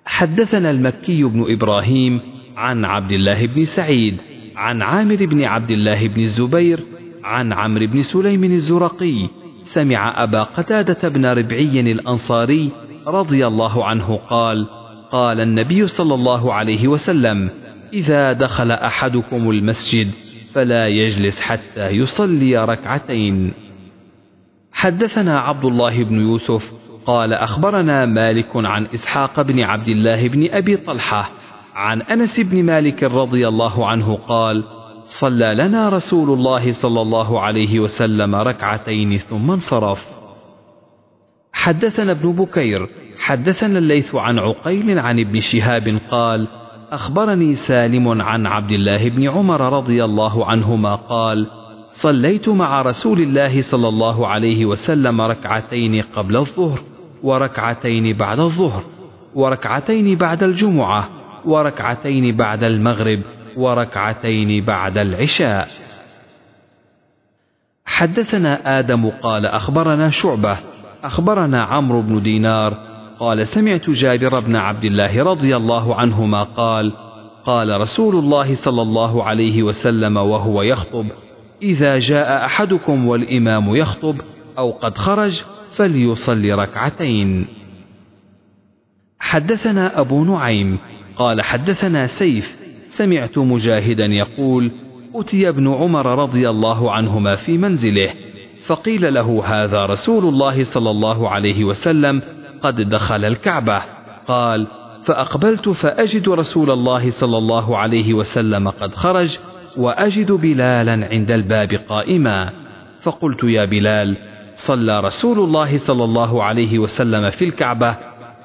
حدثنا 0.04 0.70
المكي 0.70 1.22
بن 1.24 1.52
إبراهيم 1.52 2.20
عن 2.58 2.84
عبد 2.84 3.12
الله 3.12 3.46
بن 3.46 3.64
سعيد 3.64 4.16
عن 4.56 4.82
عامر 4.82 5.26
بن 5.26 5.44
عبد 5.44 5.70
الله 5.70 6.08
بن 6.08 6.20
الزبير 6.20 6.80
عن 7.24 7.52
عمرو 7.52 7.86
بن 7.86 8.02
سليم 8.02 8.44
الزرقي 8.44 9.28
سمع 9.64 10.22
أبا 10.22 10.42
قتادة 10.42 11.08
بن 11.08 11.26
ربعي 11.26 11.80
الأنصاري 11.80 12.70
رضي 13.06 13.46
الله 13.46 13.84
عنه 13.84 14.16
قال 14.16 14.66
قال 15.10 15.40
النبي 15.40 15.86
صلى 15.86 16.14
الله 16.14 16.54
عليه 16.54 16.88
وسلم 16.88 17.50
إذا 17.92 18.32
دخل 18.32 18.70
أحدكم 18.72 19.50
المسجد 19.50 20.10
فلا 20.52 20.88
يجلس 20.88 21.40
حتى 21.40 21.88
يصلي 21.88 22.64
ركعتين. 22.64 23.52
حدثنا 24.72 25.40
عبد 25.40 25.64
الله 25.64 26.04
بن 26.04 26.20
يوسف 26.20 26.72
قال 27.06 27.32
أخبرنا 27.32 28.06
مالك 28.06 28.50
عن 28.54 28.86
إسحاق 28.86 29.42
بن 29.42 29.60
عبد 29.60 29.88
الله 29.88 30.28
بن 30.28 30.48
أبي 30.50 30.76
طلحة 30.76 31.37
عن 31.78 32.02
أنس 32.02 32.40
بن 32.40 32.62
مالك 32.62 33.02
رضي 33.02 33.48
الله 33.48 33.86
عنه 33.86 34.14
قال 34.14 34.64
صلى 35.04 35.54
لنا 35.54 35.88
رسول 35.88 36.30
الله 36.38 36.72
صلى 36.72 37.00
الله 37.00 37.40
عليه 37.40 37.80
وسلم 37.80 38.34
ركعتين 38.34 39.16
ثم 39.16 39.50
انصرف. 39.50 40.08
حدثنا 41.52 42.12
ابن 42.12 42.32
بكير 42.32 42.88
حدثنا 43.18 43.78
الليث 43.78 44.14
عن 44.14 44.38
عقيل 44.38 44.98
عن 44.98 45.20
ابن 45.20 45.40
شهاب 45.40 45.98
قال 46.10 46.48
أخبرني 46.90 47.54
سالم 47.54 48.22
عن 48.22 48.46
عبد 48.46 48.70
الله 48.70 49.08
بن 49.08 49.28
عمر 49.28 49.60
رضي 49.72 50.04
الله 50.04 50.46
عنهما 50.46 50.94
قال 50.94 51.46
صليت 51.90 52.48
مع 52.48 52.82
رسول 52.82 53.20
الله 53.20 53.60
صلى 53.60 53.88
الله 53.88 54.26
عليه 54.26 54.66
وسلم 54.66 55.20
ركعتين 55.20 56.02
قبل 56.02 56.36
الظهر 56.36 56.80
وركعتين 57.22 58.16
بعد 58.16 58.40
الظهر 58.40 58.84
وركعتين 59.34 60.16
بعد 60.16 60.42
الجمعة 60.42 61.17
وركعتين 61.44 62.36
بعد 62.36 62.64
المغرب 62.64 63.22
وركعتين 63.56 64.64
بعد 64.64 64.98
العشاء. 64.98 65.68
حدثنا 67.86 68.78
آدم 68.78 69.08
قال 69.08 69.46
أخبرنا 69.46 70.10
شعبة 70.10 70.58
أخبرنا 71.04 71.62
عمرو 71.62 72.02
بن 72.02 72.22
دينار 72.22 72.74
قال 73.20 73.46
سمعت 73.46 73.90
جابر 73.90 74.40
بن 74.40 74.56
عبد 74.56 74.84
الله 74.84 75.22
رضي 75.22 75.56
الله 75.56 75.94
عنهما 75.94 76.42
قال 76.42 76.92
قال 77.44 77.80
رسول 77.80 78.16
الله 78.16 78.54
صلى 78.54 78.82
الله 78.82 79.24
عليه 79.24 79.62
وسلم 79.62 80.16
وهو 80.16 80.62
يخطب 80.62 81.06
إذا 81.62 81.98
جاء 81.98 82.44
أحدكم 82.44 83.06
والإمام 83.08 83.76
يخطب 83.76 84.16
أو 84.58 84.70
قد 84.70 84.98
خرج 84.98 85.42
فليصلي 85.72 86.52
ركعتين. 86.52 87.46
حدثنا 89.20 90.00
أبو 90.00 90.24
نعيم 90.24 90.78
قال 91.18 91.42
حدثنا 91.42 92.06
سيف 92.06 92.56
سمعت 92.88 93.38
مجاهدا 93.38 94.04
يقول 94.04 94.70
أتي 95.14 95.48
ابن 95.48 95.68
عمر 95.74 96.18
رضي 96.22 96.50
الله 96.50 96.92
عنهما 96.92 97.34
في 97.34 97.58
منزله 97.58 98.10
فقيل 98.66 99.14
له 99.14 99.42
هذا 99.44 99.86
رسول 99.86 100.24
الله 100.24 100.64
صلى 100.64 100.90
الله 100.90 101.28
عليه 101.30 101.64
وسلم 101.64 102.22
قد 102.62 102.80
دخل 102.80 103.24
الكعبة. 103.24 103.82
قال 104.28 104.66
فأقبلت 105.04 105.68
فأجد 105.68 106.28
رسول 106.28 106.70
الله 106.70 107.10
صلى 107.10 107.38
الله 107.38 107.76
عليه 107.78 108.14
وسلم 108.14 108.68
قد 108.68 108.94
خرج 108.94 109.38
وأجد 109.76 110.32
بلالا 110.32 111.08
عند 111.10 111.30
الباب 111.30 111.74
قائما. 111.88 112.52
فقلت 113.00 113.44
يا 113.44 113.64
بلال 113.64 114.16
صلى 114.54 115.00
رسول 115.00 115.38
الله 115.38 115.76
صلى 115.76 116.04
الله 116.04 116.44
عليه 116.44 116.78
وسلم 116.78 117.30
في 117.30 117.44
الكعبة؟ 117.44 117.96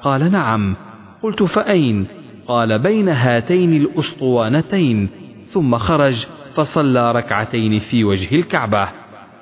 قال 0.02 0.32
نعم. 0.32 0.76
قلت 1.22 1.42
فأين؟ 1.42 2.23
قال 2.48 2.78
بين 2.78 3.08
هاتين 3.08 3.72
الأسطوانتين 3.72 5.08
ثم 5.46 5.78
خرج 5.78 6.26
فصلى 6.54 7.12
ركعتين 7.12 7.78
في 7.78 8.04
وجه 8.04 8.36
الكعبة. 8.36 8.88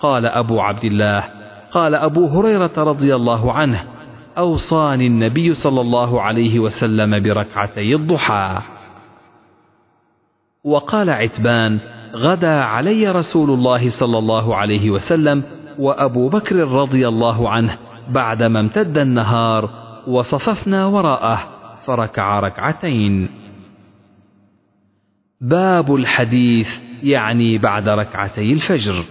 قال 0.01 0.27
أبو 0.27 0.61
عبد 0.61 0.85
الله 0.85 1.25
قال 1.73 1.95
أبو 1.95 2.27
هريرة 2.27 2.73
رضي 2.77 3.15
الله 3.15 3.53
عنه 3.53 3.85
أوصاني 4.39 5.07
النبي 5.07 5.55
صلى 5.55 5.81
الله 5.81 6.21
عليه 6.21 6.59
وسلم 6.59 7.23
بركعتي 7.23 7.95
الضحى. 7.95 8.59
وقال 10.65 11.11
عتبان 11.11 11.79
غدا 12.15 12.63
علي 12.63 13.13
رسول 13.13 13.51
الله 13.51 13.89
صلى 13.89 14.19
الله 14.19 14.57
عليه 14.57 14.91
وسلم 14.91 15.43
وأبو 15.79 16.29
بكر 16.29 16.57
رضي 16.57 17.09
الله 17.09 17.49
عنه 17.49 17.79
بعدما 18.09 18.61
امتد 18.61 18.99
النهار 18.99 19.71
وصففنا 20.07 20.87
وراءه. 20.87 21.52
فركع 21.85 22.41
ركعتين 22.41 23.29
باب 25.41 25.95
الحديث 25.95 26.81
يعني 27.03 27.59
بعد 27.59 27.89
ركعتي 27.89 28.53
الفجر. 28.53 29.05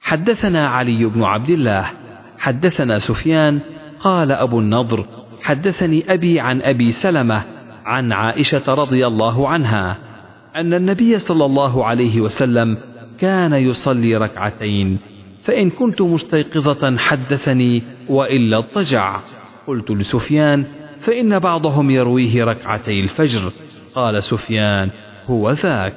حدثنا 0.00 0.68
علي 0.68 1.04
بن 1.04 1.22
عبد 1.22 1.50
الله 1.50 1.84
حدثنا 2.38 2.98
سفيان 2.98 3.60
قال 4.00 4.32
أبو 4.32 4.60
النضر 4.60 5.06
حدثني 5.42 6.14
أبي 6.14 6.40
عن 6.40 6.62
أبي 6.62 6.92
سلمة 6.92 7.42
عن 7.84 8.12
عائشة 8.12 8.74
رضي 8.74 9.06
الله 9.06 9.48
عنها 9.48 9.98
أن 10.56 10.74
النبي 10.74 11.18
صلى 11.18 11.44
الله 11.44 11.84
عليه 11.84 12.20
وسلم 12.20 12.78
كان 13.18 13.52
يصلي 13.52 14.16
ركعتين 14.16 14.98
فإن 15.42 15.70
كنت 15.70 16.02
مستيقظة 16.02 16.96
حدثني 16.98 17.82
وإلا 18.08 18.58
اضطجع. 18.58 19.20
قلت 19.66 19.90
لسفيان 19.90 20.64
فإن 20.98 21.38
بعضهم 21.38 21.90
يرويه 21.90 22.44
ركعتي 22.44 23.00
الفجر. 23.00 23.52
قال 23.94 24.22
سفيان 24.22 24.90
هو 25.26 25.50
ذاك. 25.50 25.94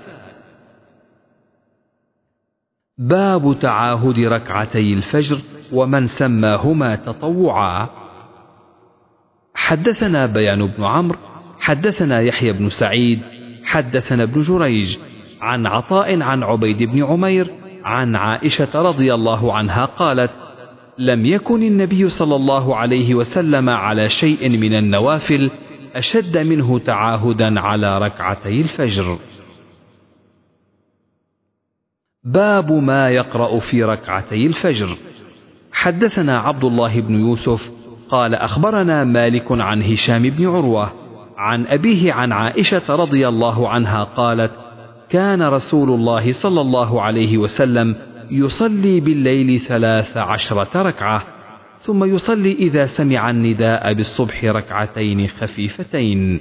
باب 2.97 3.59
تعاهد 3.59 4.19
ركعتي 4.19 4.93
الفجر 4.93 5.37
ومن 5.71 6.07
سماهما 6.07 6.95
تطوعا. 6.95 7.89
حدثنا 9.55 10.25
بيان 10.25 10.65
بن 10.67 10.83
عمرو 10.83 11.17
حدثنا 11.59 12.21
يحيى 12.21 12.53
بن 12.53 12.69
سعيد 12.69 13.21
حدثنا 13.65 14.23
ابن 14.23 14.41
جريج 14.41 14.97
عن 15.41 15.67
عطاء 15.67 16.21
عن 16.21 16.43
عبيد 16.43 16.83
بن 16.83 17.03
عمير 17.03 17.53
عن 17.83 18.15
عائشة 18.15 18.81
رضي 18.81 19.13
الله 19.13 19.53
عنها 19.53 19.85
قالت 19.85 20.31
لم 20.99 21.25
يكن 21.25 21.63
النبي 21.63 22.09
صلى 22.09 22.35
الله 22.35 22.75
عليه 22.75 23.15
وسلم 23.15 23.69
على 23.69 24.09
شيء 24.09 24.49
من 24.49 24.73
النوافل 24.73 25.51
أشد 25.95 26.37
منه 26.37 26.79
تعاهدا 26.79 27.59
على 27.59 27.97
ركعتي 27.97 28.61
الفجر. 28.61 29.17
باب 32.23 32.71
ما 32.71 33.09
يقرأ 33.09 33.59
في 33.59 33.83
ركعتي 33.83 34.45
الفجر. 34.45 34.97
حدثنا 35.71 36.39
عبد 36.39 36.63
الله 36.63 37.01
بن 37.01 37.15
يوسف 37.15 37.71
قال 38.09 38.35
أخبرنا 38.35 39.03
مالك 39.03 39.51
عن 39.51 39.83
هشام 39.83 40.29
بن 40.29 40.47
عروة 40.47 40.91
عن 41.37 41.67
أبيه 41.67 42.13
عن 42.13 42.31
عائشة 42.31 42.95
رضي 42.95 43.27
الله 43.27 43.69
عنها 43.69 44.03
قالت 44.03 44.51
كان 45.09 45.41
رسول 45.41 45.89
الله 45.89 46.31
صلى 46.31 46.61
الله 46.61 47.01
عليه 47.01 47.37
وسلم 47.37 47.95
يصلي 48.31 48.99
بالليل 48.99 49.59
ثلاث 49.59 50.17
عشرة 50.17 50.81
ركعة 50.81 51.23
ثم 51.79 52.03
يصلي 52.03 52.51
إذا 52.53 52.85
سمع 52.85 53.29
النداء 53.29 53.93
بالصبح 53.93 54.45
ركعتين 54.45 55.27
خفيفتين. 55.27 56.39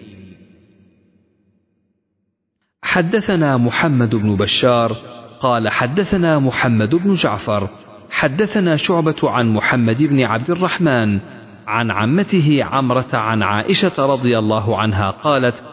حدثنا 2.83 3.57
محمد 3.57 4.14
بن 4.14 4.37
بشار 4.37 4.92
قال 5.40 5.68
حدثنا 5.68 6.38
محمد 6.38 6.94
بن 6.94 7.14
جعفر 7.14 7.68
حدثنا 8.11 8.77
شعبة 8.77 9.16
عن 9.22 9.48
محمد 9.48 10.03
بن 10.03 10.22
عبد 10.22 10.51
الرحمن 10.51 11.20
عن 11.66 11.90
عمته 11.90 12.64
عمرة 12.64 13.09
عن 13.12 13.42
عائشة 13.42 14.07
رضي 14.07 14.38
الله 14.38 14.79
عنها 14.79 15.11
قالت: 15.11 15.64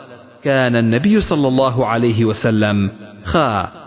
كان 0.43 0.75
النبي 0.75 1.21
صلى 1.21 1.47
الله 1.47 1.87
عليه 1.87 2.25
وسلم 2.25 2.91
خا 3.23 3.84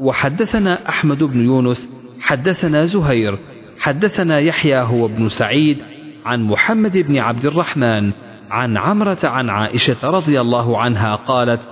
وحدثنا 0.00 0.88
أحمد 0.88 1.22
بن 1.22 1.40
يونس 1.40 1.92
حدثنا 2.20 2.84
زهير 2.84 3.38
حدثنا 3.78 4.38
يحيى 4.38 4.78
هو 4.78 5.06
ابن 5.06 5.28
سعيد 5.28 5.78
عن 6.26 6.42
محمد 6.42 6.96
بن 6.98 7.18
عبد 7.18 7.46
الرحمن 7.46 8.12
عن 8.50 8.76
عمرة 8.76 9.18
عن 9.24 9.50
عائشة 9.50 10.10
رضي 10.10 10.40
الله 10.40 10.78
عنها 10.78 11.14
قالت: 11.14 11.70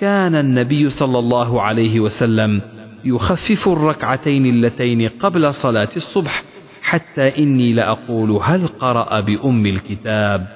كان 0.00 0.34
النبي 0.34 0.90
صلى 0.90 1.18
الله 1.18 1.62
عليه 1.62 2.00
وسلم 2.00 2.60
يخفف 3.04 3.68
الركعتين 3.68 4.46
اللتين 4.46 5.08
قبل 5.08 5.54
صلاة 5.54 5.88
الصبح 5.96 6.42
حتى 6.82 7.38
إني 7.38 7.72
لأقول 7.72 8.30
هل 8.30 8.66
قرأ 8.66 9.20
بأم 9.20 9.66
الكتاب؟ 9.66 10.46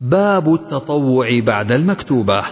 باب 0.00 0.54
التطوع 0.54 1.40
بعد 1.40 1.72
المكتوبة. 1.72 2.42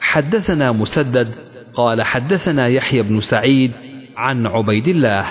حدثنا 0.00 0.72
مسدد 0.72 1.34
قال 1.74 2.02
حدثنا 2.02 2.68
يحيى 2.68 3.02
بن 3.02 3.20
سعيد 3.20 3.72
عن 4.16 4.46
عبيد 4.46 4.88
الله 4.88 5.24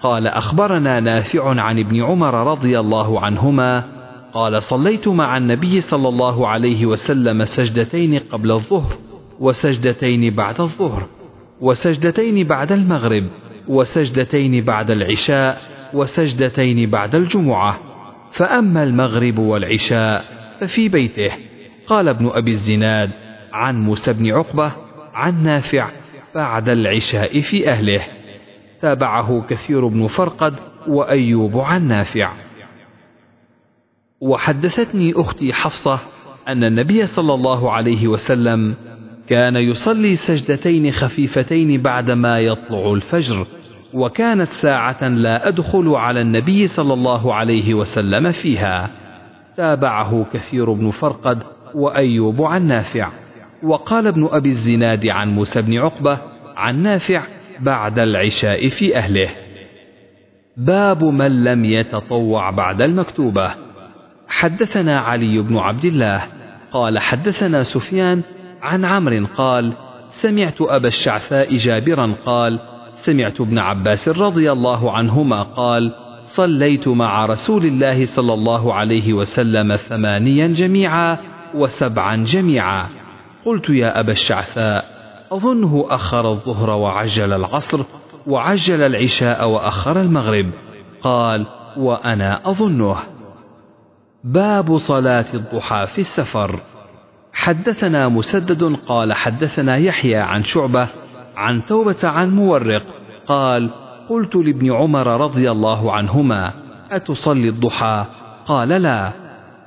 قال 0.00 0.26
أخبرنا 0.26 1.00
نافع 1.00 1.60
عن 1.60 1.78
ابن 1.78 2.02
عمر 2.02 2.34
رضي 2.34 2.80
الله 2.80 3.20
عنهما 3.20 3.84
قال 4.32 4.62
صليت 4.62 5.08
مع 5.08 5.36
النبي 5.36 5.80
صلى 5.80 6.08
الله 6.08 6.48
عليه 6.48 6.86
وسلم 6.86 7.44
سجدتين 7.44 8.18
قبل 8.18 8.50
الظهر 8.50 8.98
وسجدتين 9.40 10.34
بعد 10.34 10.60
الظهر 10.60 11.06
وسجدتين 11.60 12.46
بعد 12.46 12.72
المغرب 12.72 13.24
وسجدتين 13.68 14.64
بعد 14.64 14.90
العشاء 14.90 15.58
وسجدتين 15.94 16.90
بعد 16.90 17.14
الجمعة 17.14 17.78
فأما 18.30 18.82
المغرب 18.82 19.38
والعشاء 19.38 20.24
ففي 20.60 20.88
بيته 20.88 21.30
قال 21.86 22.08
ابن 22.08 22.30
أبي 22.34 22.50
الزناد 22.50 23.10
عن 23.52 23.80
موسى 23.80 24.12
بن 24.12 24.32
عقبة 24.32 24.72
عن 25.18 25.42
نافع 25.42 25.88
بعد 26.34 26.68
العشاء 26.68 27.40
في 27.40 27.70
أهله. 27.70 28.00
تابعه 28.82 29.46
كثير 29.48 29.86
بن 29.86 30.06
فرقد 30.06 30.54
وأيوب 30.86 31.58
عن 31.58 31.88
نافع. 31.88 32.32
وحدثتني 34.20 35.12
أختي 35.16 35.52
حفصة 35.52 36.00
أن 36.48 36.64
النبي 36.64 37.06
صلى 37.06 37.34
الله 37.34 37.72
عليه 37.72 38.08
وسلم 38.08 38.74
كان 39.28 39.56
يصلي 39.56 40.14
سجدتين 40.14 40.90
خفيفتين 40.90 41.82
بعدما 41.82 42.40
يطلع 42.40 42.92
الفجر 42.92 43.46
وكانت 43.94 44.48
ساعة 44.48 45.08
لا 45.08 45.48
أدخل 45.48 45.88
على 45.88 46.20
النبي 46.20 46.66
صلى 46.66 46.94
الله 46.94 47.34
عليه 47.34 47.74
وسلم 47.74 48.32
فيها. 48.32 48.90
تابعه 49.56 50.26
كثير 50.32 50.72
بن 50.72 50.90
فرقد 50.90 51.42
وأيوب 51.74 52.42
عن 52.42 52.66
نافع. 52.66 53.10
وقال 53.62 54.06
ابن 54.06 54.28
أبي 54.32 54.48
الزناد 54.48 55.08
عن 55.08 55.34
موسى 55.34 55.62
بن 55.62 55.78
عقبة 55.78 56.18
عن 56.56 56.82
نافع 56.82 57.22
بعد 57.60 57.98
العشاء 57.98 58.68
في 58.68 58.96
أهله. 58.96 59.30
باب 60.56 61.04
من 61.04 61.44
لم 61.44 61.64
يتطوع 61.64 62.50
بعد 62.50 62.82
المكتوبة. 62.82 63.50
حدثنا 64.28 65.00
علي 65.00 65.38
بن 65.38 65.56
عبد 65.56 65.84
الله 65.84 66.22
قال 66.72 66.98
حدثنا 66.98 67.62
سفيان 67.62 68.22
عن 68.62 68.84
عمرو 68.84 69.26
قال 69.36 69.72
سمعت 70.10 70.60
أبا 70.60 70.88
الشعثاء 70.88 71.54
جابرا 71.56 72.14
قال 72.26 72.58
سمعت 72.90 73.40
ابن 73.40 73.58
عباس 73.58 74.08
رضي 74.08 74.52
الله 74.52 74.92
عنهما 74.92 75.42
قال 75.42 75.94
صليت 76.22 76.88
مع 76.88 77.26
رسول 77.26 77.64
الله 77.64 78.06
صلى 78.06 78.34
الله 78.34 78.74
عليه 78.74 79.12
وسلم 79.12 79.76
ثمانيا 79.76 80.46
جميعا 80.46 81.18
وسبعا 81.54 82.24
جميعا. 82.24 82.88
قلت 83.44 83.70
يا 83.70 84.00
أبا 84.00 84.12
الشعثاء 84.12 84.84
أظنه 85.32 85.86
أخر 85.90 86.30
الظهر 86.30 86.70
وعجل 86.70 87.32
العصر 87.32 87.84
وعجل 88.26 88.82
العشاء 88.82 89.50
وأخر 89.50 90.00
المغرب. 90.00 90.50
قال 91.02 91.46
وأنا 91.76 92.50
أظنه. 92.50 92.96
باب 94.24 94.76
صلاة 94.76 95.26
الضحى 95.34 95.86
في 95.86 95.98
السفر. 95.98 96.60
حدثنا 97.32 98.08
مسدد 98.08 98.76
قال 98.86 99.12
حدثنا 99.12 99.76
يحيى 99.76 100.16
عن 100.16 100.44
شعبة 100.44 100.88
عن 101.36 101.64
توبة 101.64 101.98
عن 102.04 102.30
مورق. 102.30 102.82
قال 103.26 103.70
قلت 104.08 104.36
لابن 104.36 104.72
عمر 104.72 105.20
رضي 105.20 105.50
الله 105.50 105.92
عنهما 105.92 106.52
أتصلي 106.90 107.48
الضحى؟ 107.48 108.04
قال 108.46 108.68
لا. 108.68 109.12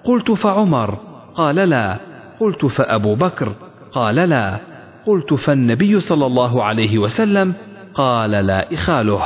قلت 0.03 0.31
فعمر؟ 0.31 0.97
قال 1.35 1.55
لا. 1.55 2.10
قلت 2.41 2.65
فأبو 2.65 3.15
بكر 3.15 3.53
قال 3.91 4.15
لا. 4.15 4.59
قلت 5.05 5.33
فالنبي 5.33 5.99
صلى 5.99 6.25
الله 6.25 6.63
عليه 6.63 6.97
وسلم 6.97 7.53
قال 7.93 8.31
لا 8.31 8.73
إخاله. 8.73 9.21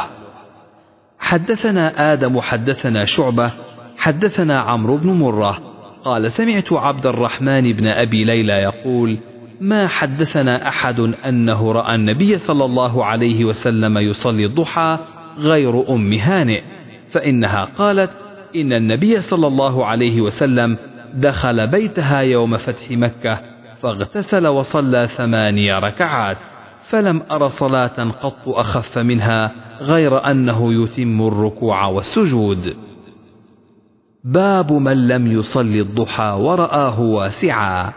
حدثنا 1.20 2.14
آدم 2.14 2.40
حدثنا 2.40 3.06
شعبة 3.06 3.52
حدثنا 3.98 4.60
عمرو 4.60 4.98
بن 4.98 5.10
مرة. 5.10 5.58
قال 6.06 6.32
سمعت 6.32 6.74
عبد 6.74 7.06
الرحمن 7.06 7.74
بن 7.74 7.88
أبي 7.88 8.24
ليلى 8.24 8.54
يقول 8.54 9.18
ما 9.62 9.88
حدثنا 9.88 10.68
أحد 10.68 11.00
أنه 11.00 11.72
رأى 11.72 11.96
النبي 11.96 12.38
صلى 12.38 12.66
الله 12.66 13.06
عليه 13.06 13.46
وسلم 13.46 13.98
يصلي 13.98 14.46
الضحى 14.46 15.00
غير 15.38 15.90
أم 15.90 16.14
هانئ 16.14 16.62
فإنها 17.12 17.68
قالت 17.78 18.12
إن 18.56 18.74
النبي 18.74 19.20
صلى 19.20 19.48
الله 19.48 19.86
عليه 19.86 20.22
وسلم 20.22 20.78
دخل 21.16 21.68
بيتها 21.68 22.20
يوم 22.20 22.58
فتح 22.58 22.92
مكة 22.92 23.42
فاغتسل 23.82 24.48
وصلى 24.48 25.08
ثماني 25.08 25.74
ركعات 25.74 26.38
فلم 26.90 27.22
أر 27.32 27.48
صلاة 27.48 28.12
قط 28.22 28.48
أخف 28.48 28.98
منها 28.98 29.52
غير 29.82 30.32
أنه 30.32 30.84
يتم 30.84 31.28
الركوع 31.28 31.86
والسجود. 31.86 32.78
باب 34.24 34.74
من 34.74 35.08
لم 35.08 35.28
يصلي 35.28 35.82
الضحى 35.82 36.38
ورآه 36.40 37.00
واسعا. 37.00 37.94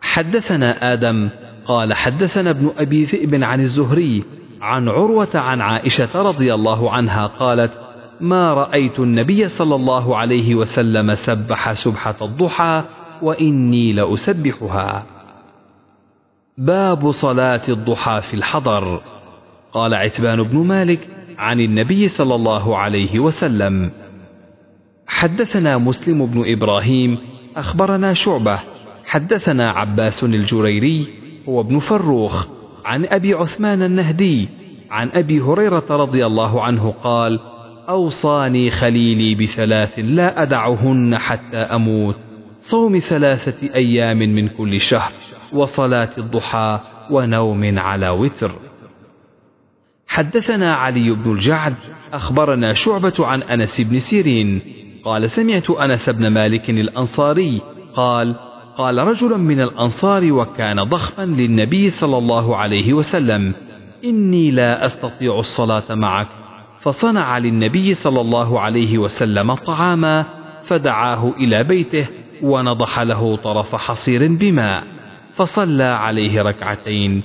حدثنا 0.00 0.92
آدم 0.92 1.28
قال 1.66 1.94
حدثنا 1.94 2.50
ابن 2.50 2.70
أبي 2.78 3.04
ذئب 3.04 3.42
عن 3.44 3.60
الزهري 3.60 4.24
عن 4.60 4.88
عروة 4.88 5.30
عن 5.34 5.60
عائشة 5.60 6.22
رضي 6.22 6.54
الله 6.54 6.90
عنها 6.92 7.26
قالت 7.26 7.80
ما 8.20 8.54
رأيت 8.54 9.00
النبي 9.00 9.48
صلى 9.48 9.74
الله 9.74 10.16
عليه 10.16 10.54
وسلم 10.54 11.14
سبح 11.14 11.72
سبحة 11.72 12.16
الضحى 12.22 12.84
وإني 13.22 13.92
لأسبحها. 13.92 15.06
باب 16.58 17.10
صلاة 17.10 17.62
الضحى 17.68 18.20
في 18.20 18.34
الحضر. 18.34 19.00
قال 19.72 19.94
عتبان 19.94 20.42
بن 20.42 20.58
مالك 20.58 21.08
عن 21.38 21.60
النبي 21.60 22.08
صلى 22.08 22.34
الله 22.34 22.76
عليه 22.76 23.20
وسلم 23.20 23.90
حدثنا 25.06 25.78
مسلم 25.78 26.26
بن 26.26 26.52
إبراهيم 26.52 27.18
أخبرنا 27.56 28.12
شعبة 28.12 28.58
حدثنا 29.06 29.70
عباس 29.70 30.24
الجريري 30.24 31.06
هو 31.48 31.60
ابن 31.60 31.78
فروخ 31.78 32.46
عن 32.84 33.04
أبي 33.06 33.34
عثمان 33.34 33.82
النهدي 33.82 34.48
عن 34.90 35.10
أبي 35.14 35.40
هريرة 35.40 35.84
رضي 35.90 36.26
الله 36.26 36.62
عنه 36.62 36.94
قال 37.02 37.40
أوصاني 37.88 38.70
خليلي 38.70 39.34
بثلاث 39.34 39.98
لا 39.98 40.42
أدعهن 40.42 41.18
حتى 41.18 41.56
أموت. 41.56 42.16
صوم 42.58 42.98
ثلاثة 42.98 43.74
أيام 43.74 44.18
من 44.18 44.48
كل 44.48 44.80
شهر 44.80 45.12
وصلاة 45.52 46.10
الضحى 46.18 46.80
ونوم 47.10 47.78
على 47.78 48.08
وتر. 48.08 48.50
حدثنا 50.06 50.74
علي 50.74 51.10
بن 51.10 51.32
الجعد 51.32 51.74
أخبرنا 52.12 52.72
شعبة 52.72 53.14
عن 53.18 53.42
أنس 53.42 53.80
بن 53.80 53.98
سيرين. 53.98 54.60
قال 55.04 55.30
سمعت 55.30 55.70
أنس 55.70 56.10
بن 56.10 56.28
مالك 56.28 56.70
الأنصاري 56.70 57.60
قال 57.94 58.34
قال 58.76 58.98
رجل 58.98 59.38
من 59.38 59.60
الأنصار 59.60 60.32
وكان 60.32 60.82
ضخما 60.82 61.24
للنبي 61.24 61.90
صلى 61.90 62.18
الله 62.18 62.56
عليه 62.56 62.92
وسلم 62.92 63.54
إني 64.04 64.50
لا 64.50 64.86
أستطيع 64.86 65.38
الصلاة 65.38 65.94
معك 65.94 66.28
فصنع 66.88 67.38
للنبي 67.38 67.94
صلى 67.94 68.20
الله 68.20 68.60
عليه 68.60 68.98
وسلم 68.98 69.54
طعاما 69.54 70.24
فدعاه 70.62 71.32
إلى 71.36 71.64
بيته 71.64 72.08
ونضح 72.42 73.00
له 73.00 73.36
طرف 73.36 73.76
حصير 73.76 74.28
بماء 74.36 74.84
فصلى 75.34 75.84
عليه 75.84 76.42
ركعتين. 76.42 77.22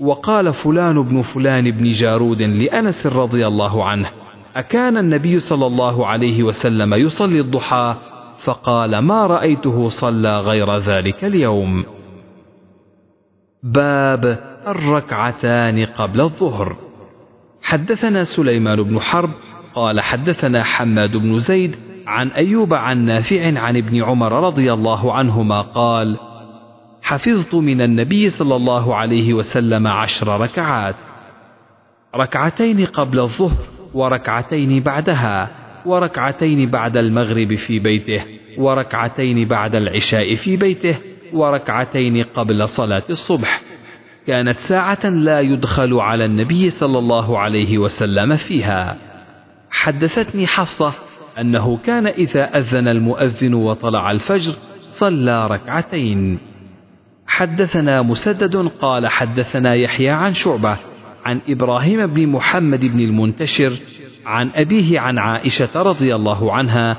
وقال 0.00 0.52
فلان 0.52 1.02
بن 1.02 1.22
فلان 1.22 1.70
بن 1.70 1.84
جارود 1.84 2.42
لأنس 2.42 3.06
رضي 3.06 3.46
الله 3.46 3.84
عنه 3.84 4.10
أكان 4.56 4.96
النبي 4.96 5.38
صلى 5.38 5.66
الله 5.66 6.06
عليه 6.06 6.42
وسلم 6.42 6.94
يصلي 6.94 7.40
الضحى؟ 7.40 7.96
فقال 8.44 8.98
ما 8.98 9.26
رأيته 9.26 9.88
صلى 9.88 10.40
غير 10.40 10.76
ذلك 10.76 11.24
اليوم. 11.24 11.84
باب 13.62 14.38
الركعتان 14.66 15.84
قبل 15.84 16.20
الظهر. 16.20 16.91
حدثنا 17.62 18.24
سليمان 18.24 18.82
بن 18.82 19.00
حرب 19.00 19.30
قال 19.74 20.00
حدثنا 20.00 20.64
حماد 20.64 21.16
بن 21.16 21.38
زيد 21.38 21.76
عن 22.06 22.28
أيوب 22.28 22.74
عن 22.74 23.04
نافع 23.04 23.58
عن 23.58 23.76
ابن 23.76 24.02
عمر 24.02 24.32
رضي 24.46 24.72
الله 24.72 25.12
عنهما 25.12 25.60
قال 25.62 26.16
حفظت 27.02 27.54
من 27.54 27.80
النبي 27.80 28.30
صلى 28.30 28.56
الله 28.56 28.96
عليه 28.96 29.34
وسلم 29.34 29.86
عشر 29.88 30.40
ركعات 30.40 30.94
ركعتين 32.16 32.84
قبل 32.84 33.20
الظهر 33.20 33.56
وركعتين 33.94 34.80
بعدها 34.80 35.50
وركعتين 35.86 36.70
بعد 36.70 36.96
المغرب 36.96 37.54
في 37.54 37.78
بيته 37.78 38.24
وركعتين 38.58 39.48
بعد 39.48 39.76
العشاء 39.76 40.34
في 40.34 40.56
بيته 40.56 40.98
وركعتين 41.32 42.22
قبل 42.22 42.68
صلاة 42.68 43.02
الصبح 43.10 43.60
كانت 44.26 44.58
ساعة 44.58 45.06
لا 45.08 45.40
يدخل 45.40 45.94
على 45.94 46.24
النبي 46.24 46.70
صلى 46.70 46.98
الله 46.98 47.38
عليه 47.38 47.78
وسلم 47.78 48.36
فيها. 48.36 48.96
حدثتني 49.70 50.46
حفصة 50.46 50.94
أنه 51.40 51.76
كان 51.76 52.06
إذا 52.06 52.58
أذن 52.58 52.88
المؤذن 52.88 53.54
وطلع 53.54 54.10
الفجر 54.10 54.52
صلى 54.90 55.46
ركعتين. 55.46 56.38
حدثنا 57.26 58.02
مسدد 58.02 58.56
قال 58.56 59.08
حدثنا 59.08 59.74
يحيى 59.74 60.10
عن 60.10 60.32
شعبة 60.32 60.78
عن 61.24 61.40
إبراهيم 61.48 62.06
بن 62.06 62.26
محمد 62.26 62.84
بن 62.84 63.00
المنتشر 63.00 63.72
عن 64.26 64.50
أبيه 64.54 65.00
عن 65.00 65.18
عائشة 65.18 65.82
رضي 65.82 66.14
الله 66.14 66.52
عنها 66.52 66.96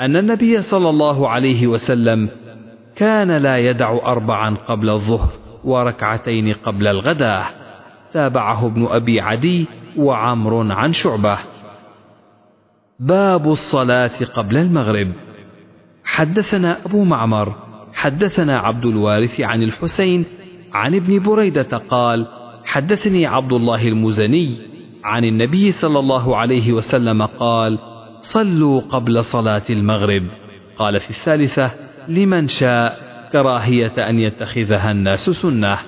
أن 0.00 0.16
النبي 0.16 0.62
صلى 0.62 0.90
الله 0.90 1.28
عليه 1.28 1.66
وسلم 1.66 2.28
كان 2.96 3.30
لا 3.30 3.58
يدع 3.58 3.92
أربعا 4.06 4.56
قبل 4.56 4.90
الظهر. 4.90 5.49
وركعتين 5.64 6.52
قبل 6.52 6.86
الغداة. 6.86 7.44
تابعه 8.12 8.66
ابن 8.66 8.86
أبي 8.86 9.20
عدي 9.20 9.66
وعمر 9.96 10.72
عن 10.72 10.92
شعبة. 10.92 11.38
باب 13.00 13.50
الصلاة 13.50 14.24
قبل 14.34 14.56
المغرب. 14.56 15.12
حدثنا 16.04 16.86
أبو 16.86 17.04
معمر 17.04 17.54
حدثنا 17.94 18.58
عبد 18.58 18.86
الوارث 18.86 19.40
عن 19.40 19.62
الحسين 19.62 20.24
عن 20.72 20.94
ابن 20.94 21.22
بريدة 21.22 21.78
قال 21.90 22.26
حدثني 22.64 23.26
عبد 23.26 23.52
الله 23.52 23.88
المزني 23.88 24.48
عن 25.04 25.24
النبي 25.24 25.72
صلى 25.72 25.98
الله 25.98 26.36
عليه 26.36 26.72
وسلم 26.72 27.22
قال 27.22 27.78
صلوا 28.20 28.80
قبل 28.80 29.24
صلاة 29.24 29.62
المغرب. 29.70 30.22
قال 30.76 31.00
في 31.00 31.10
الثالثة 31.10 31.72
لمن 32.08 32.48
شاء. 32.48 33.09
كراهية 33.32 34.10
أن 34.10 34.18
يتخذها 34.18 34.90
الناس 34.90 35.30
سنة. 35.30 35.78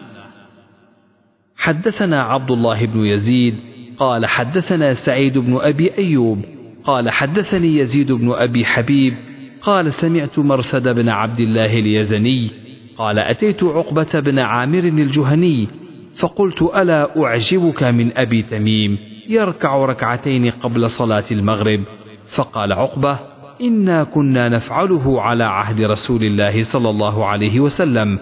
حدثنا 1.57 2.23
عبد 2.23 2.51
الله 2.51 2.87
بن 2.87 3.01
يزيد 3.01 3.55
قال 3.99 4.27
حدثنا 4.27 4.95
سعيد 4.95 5.39
بن 5.39 5.57
أبي 5.61 5.99
أيوب 5.99 6.45
قال 6.85 7.11
حدثني 7.11 7.79
يزيد 7.79 8.13
بن 8.13 8.33
أبي 8.33 8.65
حبيب 8.65 9.15
قال 9.63 9.93
سمعت 9.93 10.39
مرثد 10.39 10.89
بن 10.89 11.09
عبد 11.09 11.41
الله 11.41 11.79
اليزني 11.79 12.51
قال 12.99 13.19
أتيت 13.19 13.65
عقبة 13.65 14.21
بن 14.21 14.39
عامر 14.39 14.79
الجهني 14.79 15.69
فقلت 16.17 16.63
ألا 16.63 17.23
أعجبك 17.25 17.83
من 17.83 18.19
أبي 18.19 18.43
تميم 18.43 18.99
يركع 19.29 19.85
ركعتين 19.85 20.51
قبل 20.51 20.91
صلاة 20.91 21.25
المغرب 21.33 21.81
فقال 22.27 22.73
عقبة 22.73 23.19
إنا 23.63 24.05
كنا 24.05 24.49
نفعله 24.49 25.23
على 25.23 25.45
عهد 25.45 25.81
رسول 25.81 26.23
الله 26.25 26.63
صلى 26.63 26.91
الله 26.91 27.27
عليه 27.27 27.61
وسلم. 27.61 28.19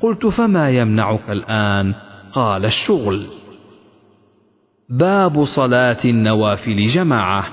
قلت 0.00 0.26
فما 0.26 0.70
يمنعك 0.70 1.30
الآن؟ 1.30 1.94
قال 2.32 2.64
الشغل. 2.64 3.26
باب 4.88 5.44
صلاة 5.44 5.98
النوافل 6.04 6.76
جماعة. 6.76 7.44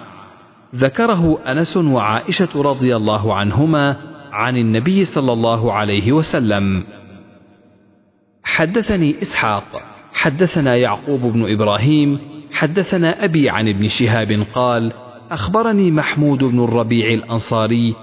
ذكره 0.76 1.40
أنس 1.52 1.78
وعائشة 1.78 2.50
رضي 2.56 2.96
الله 2.96 3.36
عنهما 3.36 3.98
عن 4.32 4.58
النبي 4.58 5.06
صلى 5.06 5.34
الله 5.34 5.74
عليه 5.74 6.12
وسلم. 6.12 6.84
حدثني 8.44 9.22
إسحاق. 9.22 9.82
حدثنا 10.14 10.76
يعقوب 10.76 11.22
بن 11.22 11.54
إبراهيم. 11.54 12.20
حدثنا 12.54 13.24
أبي 13.24 13.50
عن 13.50 13.68
ابن 13.68 13.88
شهاب 13.88 14.46
قال 14.54 14.94
أخبرني 15.32 15.92
محمود 15.92 16.44
بن 16.44 16.64
الربيع 16.64 17.08
الأنصاري 17.14 17.96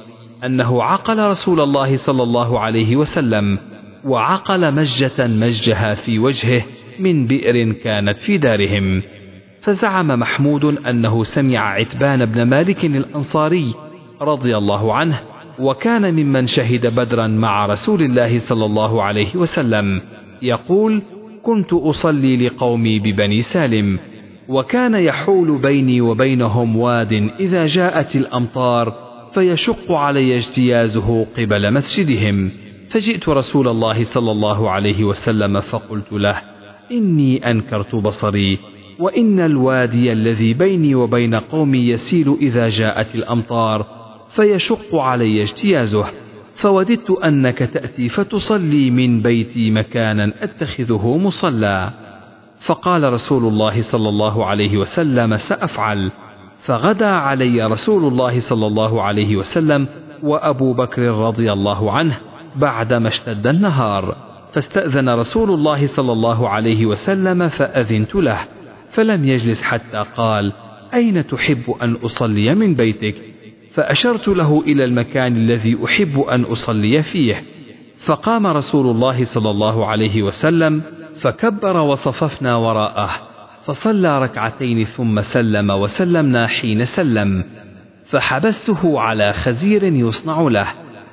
أنه 0.44 0.82
عقل 0.82 1.28
رسول 1.28 1.60
الله 1.60 1.96
صلى 1.96 2.22
الله 2.22 2.60
عليه 2.60 2.96
وسلم 2.96 3.58
وعقل 4.04 4.74
مجة 4.74 5.26
مجها 5.26 5.94
في 5.94 6.18
وجهه 6.18 6.64
من 6.98 7.26
بئر 7.26 7.72
كانت 7.72 8.18
في 8.18 8.38
دارهم. 8.38 9.02
فزعم 9.60 10.06
محمود 10.06 10.64
أنه 10.64 11.24
سمع 11.24 11.58
عتبان 11.58 12.24
بن 12.24 12.42
مالك 12.42 12.84
الأنصاري 12.84 13.74
رضي 14.22 14.56
الله 14.56 14.94
عنه 14.94 15.20
وكان 15.58 16.14
ممن 16.14 16.46
شهد 16.46 16.86
بدرا 16.86 17.26
مع 17.26 17.66
رسول 17.66 18.02
الله 18.02 18.38
صلى 18.38 18.64
الله 18.64 19.02
عليه 19.02 19.36
وسلم 19.36 20.00
يقول 20.42 21.02
كنت 21.42 21.72
أصلي 21.72 22.46
لقومي 22.46 22.98
ببني 22.98 23.42
سالم 23.42 23.98
وكان 24.48 24.94
يحول 24.94 25.58
بيني 25.58 26.00
وبينهم 26.00 26.76
واد 26.76 27.12
إذا 27.40 27.66
جاءت 27.66 28.16
الأمطار 28.16 29.08
فيشق 29.32 29.92
علي 29.92 30.36
اجتيازه 30.36 31.26
قبل 31.38 31.72
مسجدهم. 31.74 32.50
فجئت 32.88 33.28
رسول 33.28 33.68
الله 33.68 34.04
صلى 34.04 34.30
الله 34.30 34.70
عليه 34.70 35.04
وسلم 35.04 35.60
فقلت 35.60 36.12
له 36.12 36.36
إني 36.92 37.50
أنكرت 37.50 37.94
بصري 37.94 38.58
وإن 38.98 39.40
الوادي 39.40 40.12
الذي 40.12 40.54
بيني 40.54 40.94
وبين 40.94 41.34
قومي 41.34 41.88
يسيل 41.88 42.36
إذا 42.40 42.68
جاءت 42.68 43.14
الأمطار 43.14 43.86
فيشق 44.28 44.94
علي 44.94 45.42
اجتيازه. 45.42 46.04
فوددت 46.54 47.10
أنك 47.10 47.58
تأتي 47.58 48.08
فتصلي 48.08 48.90
من 48.90 49.22
بيتي 49.22 49.70
مكانا 49.70 50.32
أتخذه 50.40 51.16
مصلى. 51.16 52.07
فقال 52.60 53.12
رسول 53.12 53.44
الله 53.44 53.82
صلى 53.82 54.08
الله 54.08 54.46
عليه 54.46 54.76
وسلم 54.76 55.36
سأفعل. 55.36 56.10
فغدا 56.58 57.06
علي 57.06 57.66
رسول 57.66 58.12
الله 58.12 58.40
صلى 58.40 58.66
الله 58.66 59.02
عليه 59.02 59.36
وسلم 59.36 59.88
وأبو 60.22 60.72
بكر 60.72 61.02
رضي 61.02 61.52
الله 61.52 61.92
عنه 61.92 62.18
بعدما 62.56 63.08
اشتد 63.08 63.46
النهار. 63.46 64.16
فاستأذن 64.52 65.08
رسول 65.08 65.50
الله 65.50 65.86
صلى 65.86 66.12
الله 66.12 66.48
عليه 66.48 66.86
وسلم 66.86 67.48
فأذنت 67.48 68.14
له 68.14 68.38
فلم 68.90 69.24
يجلس 69.24 69.62
حتى 69.62 70.04
قال 70.16 70.52
أين 70.94 71.26
تحب 71.26 71.74
أن 71.82 71.94
أصلي 72.04 72.54
من 72.54 72.74
بيتك؟ 72.74 73.14
فأشرت 73.72 74.28
له 74.28 74.62
إلى 74.66 74.84
المكان 74.84 75.36
الذي 75.36 75.78
أحب 75.84 76.20
أن 76.20 76.42
أصلي 76.42 77.02
فيه. 77.02 77.42
فقام 77.98 78.46
رسول 78.46 78.86
الله 78.86 79.24
صلى 79.24 79.50
الله 79.50 79.86
عليه 79.86 80.22
وسلم 80.22 80.82
فكبر 81.20 81.76
وصففنا 81.76 82.56
وراءه 82.56 83.10
فصلى 83.64 84.22
ركعتين 84.22 84.84
ثم 84.84 85.20
سلم 85.20 85.70
وسلمنا 85.70 86.46
حين 86.46 86.84
سلم 86.84 87.44
فحبسته 88.10 89.00
على 89.00 89.32
خزير 89.32 89.84
يصنع 89.84 90.40
له 90.40 90.66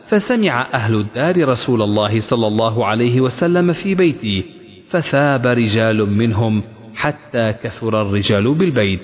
فسمع 0.08 0.68
أهل 0.74 0.96
الدار 0.96 1.48
رسول 1.48 1.82
الله 1.82 2.20
صلى 2.20 2.48
الله 2.48 2.86
عليه 2.86 3.22
وسلم 3.22 3.74
في 3.74 3.96
بيتي 3.96 4.46
فثاب 4.90 5.48
رجال 5.48 6.18
منهم 6.18 6.64
حتى 6.96 7.54
كثر 7.64 8.02
الرجال 8.02 8.54
بالبيت 8.54 9.02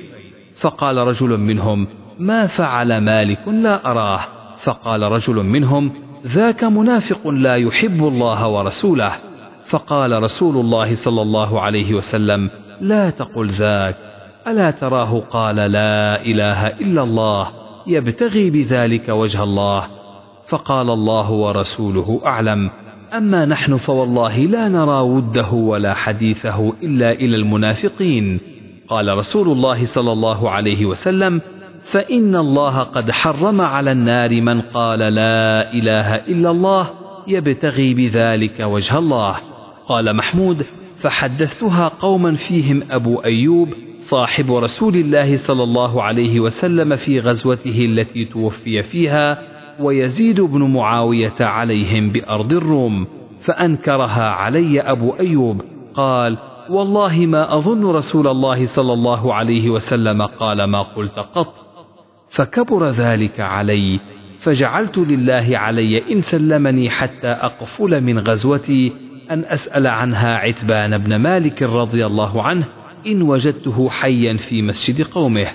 فقال 0.56 0.98
رجل 0.98 1.40
منهم 1.40 1.88
ما 2.20 2.48
فعل 2.48 2.98
مالك 2.98 3.48
لا 3.48 3.92
أراه؟ 3.92 4.20
فقال 4.64 5.02
رجل 5.02 5.36
منهم 5.36 5.92
ذاك 6.28 6.64
منافق 6.64 7.28
لا 7.28 7.56
يحب 7.56 8.08
الله 8.08 8.48
ورسوله. 8.48 9.31
فقال 9.66 10.24
رسول 10.24 10.58
الله 10.58 10.96
صلى 10.96 11.22
الله 11.22 11.62
عليه 11.62 11.94
وسلم 11.94 12.50
لا 12.82 13.10
تقل 13.10 13.48
ذاك 13.48 13.96
ألا 14.48 14.72
تراه 14.72 15.20
قال 15.20 15.56
لا 15.56 16.26
إله 16.26 16.68
إلا 16.68 17.04
الله 17.04 17.48
يبتغي 17.88 18.50
بذلك 18.50 19.10
وجه 19.10 19.44
الله. 19.44 19.88
فقال 20.48 20.90
الله 20.90 21.32
ورسوله 21.32 22.22
أعلم 22.26 22.70
أما 23.14 23.46
نحن 23.46 23.78
فوالله 23.78 24.38
لا 24.40 24.68
نرى 24.70 25.02
وده 25.02 25.52
ولا 25.52 25.94
حديثه 25.94 26.74
إلا 26.84 27.12
إلى 27.12 27.36
المنافقين. 27.36 28.40
قال 28.88 29.18
رسول 29.18 29.48
الله 29.48 29.86
صلى 29.86 30.12
الله 30.12 30.50
عليه 30.50 30.86
وسلم 30.86 31.42
فإن 31.82 32.36
الله 32.36 32.80
قد 32.80 33.12
حرم 33.12 33.62
على 33.62 33.92
النار 33.92 34.42
من 34.42 34.62
قال 34.62 35.00
لا 35.00 35.74
إله 35.74 36.16
إلا 36.16 36.52
الله 36.52 36.90
يبتغي 37.28 37.94
بذلك 37.94 38.60
وجه 38.60 38.98
الله. 38.98 39.51
قال 39.92 40.16
محمود 40.16 40.66
فحدثتها 40.98 41.88
قوما 41.88 42.36
فيهم 42.36 42.84
أبو 42.92 43.18
أيوب 43.18 43.74
صاحب 44.00 44.52
رسول 44.52 44.96
الله 44.96 45.36
صلى 45.36 45.64
الله 45.64 46.04
عليه 46.04 46.40
وسلم 46.40 46.96
في 46.96 47.20
غزوته 47.20 47.86
التي 47.86 48.26
توفي 48.26 48.84
فيها 48.84 49.42
ويزيد 49.80 50.42
بن 50.42 50.64
معاوية 50.64 51.34
عليهم 51.40 52.10
بأرض 52.10 52.54
الروم 52.54 53.08
فأنكرها 53.42 54.24
علي 54.24 54.82
أبو 54.82 55.12
أيوب 55.20 55.62
قال 55.94 56.38
والله 56.70 57.26
ما 57.26 57.58
أظن 57.58 57.86
رسول 57.86 58.28
الله 58.28 58.66
صلى 58.66 58.94
الله 58.94 59.34
عليه 59.34 59.70
وسلم 59.70 60.22
قال 60.22 60.64
ما 60.64 60.82
قلت 60.82 61.20
قط. 61.20 61.54
فكبر 62.30 62.90
ذلك 62.90 63.40
علي 63.40 64.00
فجعلت 64.40 64.98
لله 64.98 65.58
علي 65.58 66.12
إن 66.12 66.22
سلمني 66.22 66.90
حتى 66.90 67.28
أقفل 67.28 68.02
من 68.02 68.20
غزوتي 68.20 69.11
أن 69.32 69.46
أسأل 69.46 69.88
عنها 69.88 70.36
عتبان 70.36 70.98
بن 70.98 71.16
مالك 71.16 71.64
رضي 71.64 72.06
الله 72.06 72.44
عنه 72.44 72.66
إن 73.08 73.22
وجدته 73.22 73.90
حيا 73.90 74.34
في 74.34 74.62
مسجد 74.62 75.06
قومه 75.06 75.48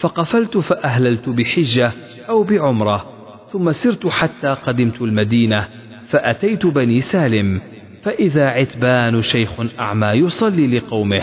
فقفلت 0.00 0.58
فأهللت 0.58 1.28
بحجة 1.28 1.92
أو 2.28 2.42
بعمرة 2.42 3.06
ثم 3.52 3.72
سرت 3.72 4.06
حتى 4.06 4.48
قدمت 4.48 5.02
المدينة 5.02 5.68
فأتيت 6.06 6.66
بني 6.66 7.00
سالم 7.00 7.60
فإذا 8.02 8.46
عتبان 8.46 9.22
شيخ 9.22 9.50
أعمى 9.80 10.06
يصلي 10.06 10.78
لقومه 10.78 11.22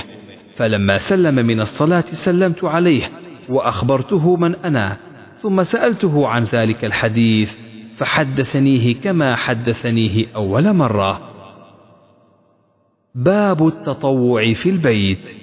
فلما 0.56 0.98
سلم 0.98 1.36
من 1.36 1.62
الصلاة 1.62 2.06
سلمت 2.12 2.64
عليه 2.64 3.04
وأخبرته 3.50 4.36
من 4.36 4.56
أنا 4.56 4.98
ثم 5.42 5.64
سألته 5.64 6.28
عن 6.28 6.44
ذلك 6.44 6.86
الحديث 6.86 7.58
فحدثنيه 7.98 8.96
كما 8.96 9.36
حدثنيه 9.36 10.26
أول 10.36 10.74
مرة. 10.74 11.35
باب 13.16 13.68
التطوع 13.68 14.54
في 14.54 14.70
البيت. 14.70 15.36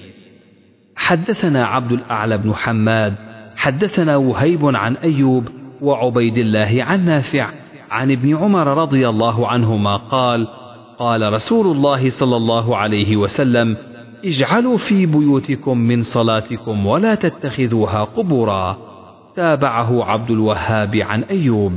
حدثنا 0.96 1.66
عبد 1.66 1.92
الأعلى 1.92 2.38
بن 2.38 2.54
حماد 2.54 3.14
حدثنا 3.56 4.16
وهيب 4.16 4.76
عن 4.76 4.96
أيوب 4.96 5.48
وعبيد 5.80 6.38
الله 6.38 6.84
عن 6.84 7.04
نافع 7.04 7.50
عن 7.90 8.10
ابن 8.10 8.36
عمر 8.36 8.66
رضي 8.66 9.08
الله 9.08 9.48
عنهما 9.48 9.96
قال 9.96 10.48
قال 10.98 11.32
رسول 11.32 11.76
الله 11.76 12.10
صلى 12.10 12.36
الله 12.36 12.76
عليه 12.76 13.16
وسلم 13.16 13.76
اجعلوا 14.24 14.76
في 14.76 15.06
بيوتكم 15.06 15.78
من 15.78 16.02
صلاتكم 16.02 16.86
ولا 16.86 17.14
تتخذوها 17.14 18.04
قبورا. 18.04 18.78
تابعه 19.36 20.04
عبد 20.04 20.30
الوهاب 20.30 20.96
عن 20.96 21.22
أيوب. 21.22 21.72